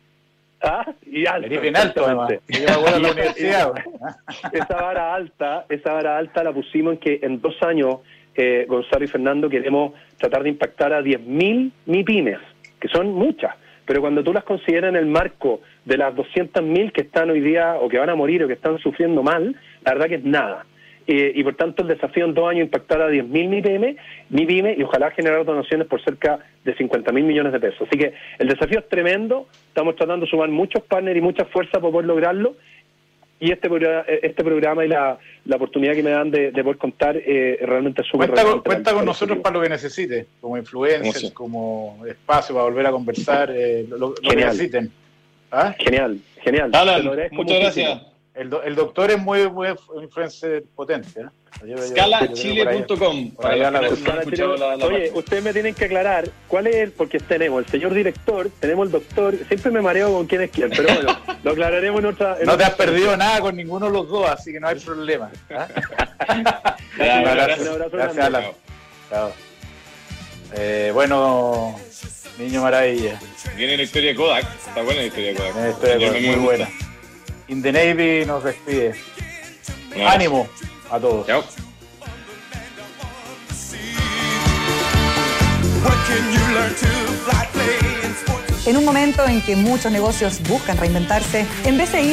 Ah, 0.62 0.92
y 1.06 1.26
alto. 1.26 2.04
Además. 2.04 2.32
acuerdo 2.68 2.96
de 2.96 3.02
la 3.02 3.10
universidad. 3.12 3.72
esa 4.52 4.76
vara 4.76 5.14
alta, 5.14 5.66
esa 5.68 5.92
vara 5.92 6.18
alta 6.18 6.44
la 6.44 6.52
pusimos 6.52 6.94
en 6.94 6.98
que 7.00 7.20
en 7.22 7.40
dos 7.40 7.60
años, 7.62 7.96
eh, 8.34 8.64
Gonzalo 8.68 9.04
y 9.04 9.08
Fernando, 9.08 9.48
queremos 9.48 9.92
tratar 10.18 10.42
de 10.42 10.50
impactar 10.50 10.92
a 10.92 11.02
10.000 11.02 11.70
MIPIMES, 11.86 12.38
que 12.80 12.88
son 12.88 13.12
muchas, 13.12 13.54
pero 13.86 14.00
cuando 14.00 14.22
tú 14.22 14.32
las 14.32 14.44
consideras 14.44 14.90
en 14.90 14.96
el 14.96 15.06
marco 15.06 15.60
de 15.84 15.98
las 15.98 16.14
200.000 16.14 16.92
que 16.92 17.02
están 17.02 17.30
hoy 17.30 17.40
día 17.40 17.76
o 17.80 17.88
que 17.88 17.98
van 17.98 18.10
a 18.10 18.14
morir 18.14 18.42
o 18.42 18.46
que 18.46 18.54
están 18.54 18.78
sufriendo 18.78 19.22
mal, 19.22 19.56
la 19.84 19.92
verdad 19.92 20.08
que 20.08 20.14
es 20.16 20.24
nada. 20.24 20.64
Eh, 21.06 21.32
y 21.34 21.44
por 21.44 21.54
tanto 21.54 21.82
el 21.82 21.88
desafío 21.88 22.24
en 22.24 22.32
dos 22.32 22.48
años 22.48 22.64
impactar 22.64 23.02
a 23.02 23.10
10.000 23.10 23.48
MIPYME, 23.48 23.96
MIPYME 24.30 24.76
y 24.78 24.82
ojalá 24.84 25.10
generar 25.10 25.44
donaciones 25.44 25.86
por 25.86 26.02
cerca 26.02 26.38
de 26.64 26.74
50.000 26.74 27.12
millones 27.22 27.52
de 27.52 27.60
pesos. 27.60 27.86
Así 27.86 27.98
que 27.98 28.14
el 28.38 28.48
desafío 28.48 28.78
es 28.78 28.88
tremendo, 28.88 29.46
estamos 29.68 29.96
tratando 29.96 30.24
de 30.24 30.30
sumar 30.30 30.48
muchos 30.48 30.82
partners 30.84 31.18
y 31.18 31.20
mucha 31.20 31.44
fuerza 31.46 31.72
para 31.72 31.92
poder 31.92 32.06
lograrlo 32.06 32.56
y 33.40 33.50
este 33.52 33.68
programa, 33.68 34.04
este 34.22 34.44
programa 34.44 34.84
y 34.84 34.88
la, 34.88 35.18
la 35.44 35.56
oportunidad 35.56 35.94
que 35.94 36.02
me 36.02 36.10
dan 36.10 36.30
de, 36.30 36.50
de 36.52 36.62
poder 36.62 36.78
contar 36.78 37.16
eh, 37.16 37.58
realmente 37.62 38.02
es 38.02 38.08
súper 38.08 38.30
Cuenta, 38.30 38.50
con, 38.50 38.60
cuenta 38.62 38.92
con 38.94 39.04
nosotros 39.04 39.38
para 39.38 39.56
lo 39.56 39.62
que 39.62 39.68
necesite, 39.68 40.26
como 40.40 40.56
influencers, 40.56 41.18
Sí. 41.18 41.30
como 41.32 42.02
espacio 42.08 42.54
para 42.54 42.64
volver 42.66 42.86
a 42.86 42.90
conversar, 42.92 43.50
eh, 43.54 43.84
lo, 43.88 43.96
lo 43.98 44.14
que 44.14 44.36
necesiten. 44.36 44.90
¿Ah? 45.50 45.74
Genial, 45.78 46.18
genial. 46.42 46.70
Alan, 46.72 47.04
muchas 47.04 47.32
muchísimo. 47.32 47.60
gracias. 47.60 48.13
El, 48.34 48.50
do- 48.50 48.62
el 48.64 48.74
doctor 48.74 49.12
es 49.12 49.18
muy, 49.18 49.48
muy 49.48 49.68
influencer 50.02 50.64
potente. 50.74 51.20
¿eh? 51.20 51.24
Yo- 51.60 51.66
yo- 51.68 51.76
yo- 51.76 51.82
Scalachile.com. 51.86 53.30
por 53.30 53.46
ahí 53.46 53.60
Para 53.60 53.66
habla 53.68 53.82
los 53.82 53.92
que 53.98 54.02
no 54.04 54.10
han 54.10 54.16
Para 54.16 54.20
escuchado 54.22 54.56
la, 54.56 54.76
la 54.76 54.86
Oye, 54.86 55.12
ustedes 55.14 55.42
me 55.44 55.52
tienen 55.52 55.72
que 55.74 55.84
aclarar 55.84 56.28
cuál 56.48 56.66
es 56.66 56.74
el, 56.76 56.90
porque 56.90 57.20
tenemos 57.20 57.64
el 57.64 57.70
señor 57.70 57.94
director, 57.94 58.50
tenemos 58.58 58.86
el 58.86 58.92
doctor, 58.92 59.36
siempre 59.46 59.70
me 59.70 59.80
mareo 59.82 60.12
con 60.12 60.26
quién 60.26 60.40
es 60.42 60.50
quién, 60.50 60.70
pero 60.70 60.92
bueno, 60.94 61.16
lo 61.44 61.50
aclararemos 61.52 62.00
en 62.00 62.06
otra. 62.06 62.36
en 62.40 62.46
No 62.46 62.56
te 62.56 62.64
has 62.64 62.74
perdido 62.74 63.16
nada 63.16 63.40
con 63.40 63.54
ninguno 63.54 63.86
de 63.86 63.92
los 63.92 64.08
dos, 64.08 64.28
así 64.28 64.50
que 64.52 64.58
no 64.58 64.66
hay 64.66 64.80
problema. 64.80 65.30
Ya, 66.98 67.20
Un 67.20 67.28
abrazo. 67.28 67.30
abrazo. 67.30 67.62
Un 67.62 67.68
abrazo 67.68 67.90
Gracias, 67.92 68.16
grande. 68.16 68.38
Alan. 68.38 68.52
Chao. 69.10 69.32
Eh, 70.56 70.90
bueno, 70.94 71.78
Niño 72.38 72.62
Maravilla. 72.62 73.20
Viene 73.56 73.76
la 73.76 73.82
historia 73.84 74.10
de 74.10 74.16
Kodak. 74.16 74.44
Está 74.66 74.82
buena 74.82 75.00
la 75.02 75.06
historia 75.06 75.28
de 75.30 75.34
Kodak. 75.36 75.56
Una 75.56 75.70
historia 75.70 75.96
Yo 75.98 76.12
me- 76.12 76.20
muy 76.20 76.36
buena. 76.36 76.68
In 77.48 77.62
the 77.62 77.72
Navy 77.72 78.24
nos 78.26 78.42
despide. 78.42 78.94
Abrazo. 79.92 80.08
Ánimo 80.08 80.48
a 80.90 80.98
todos. 80.98 81.26
Chao. 81.26 81.44
En 88.66 88.78
un 88.78 88.84
momento 88.84 89.26
en 89.26 89.42
que 89.42 89.56
muchos 89.56 89.92
negocios 89.92 90.40
buscan 90.48 90.78
reinventarse, 90.78 91.44
en 91.64 91.76
BCI 91.76 92.12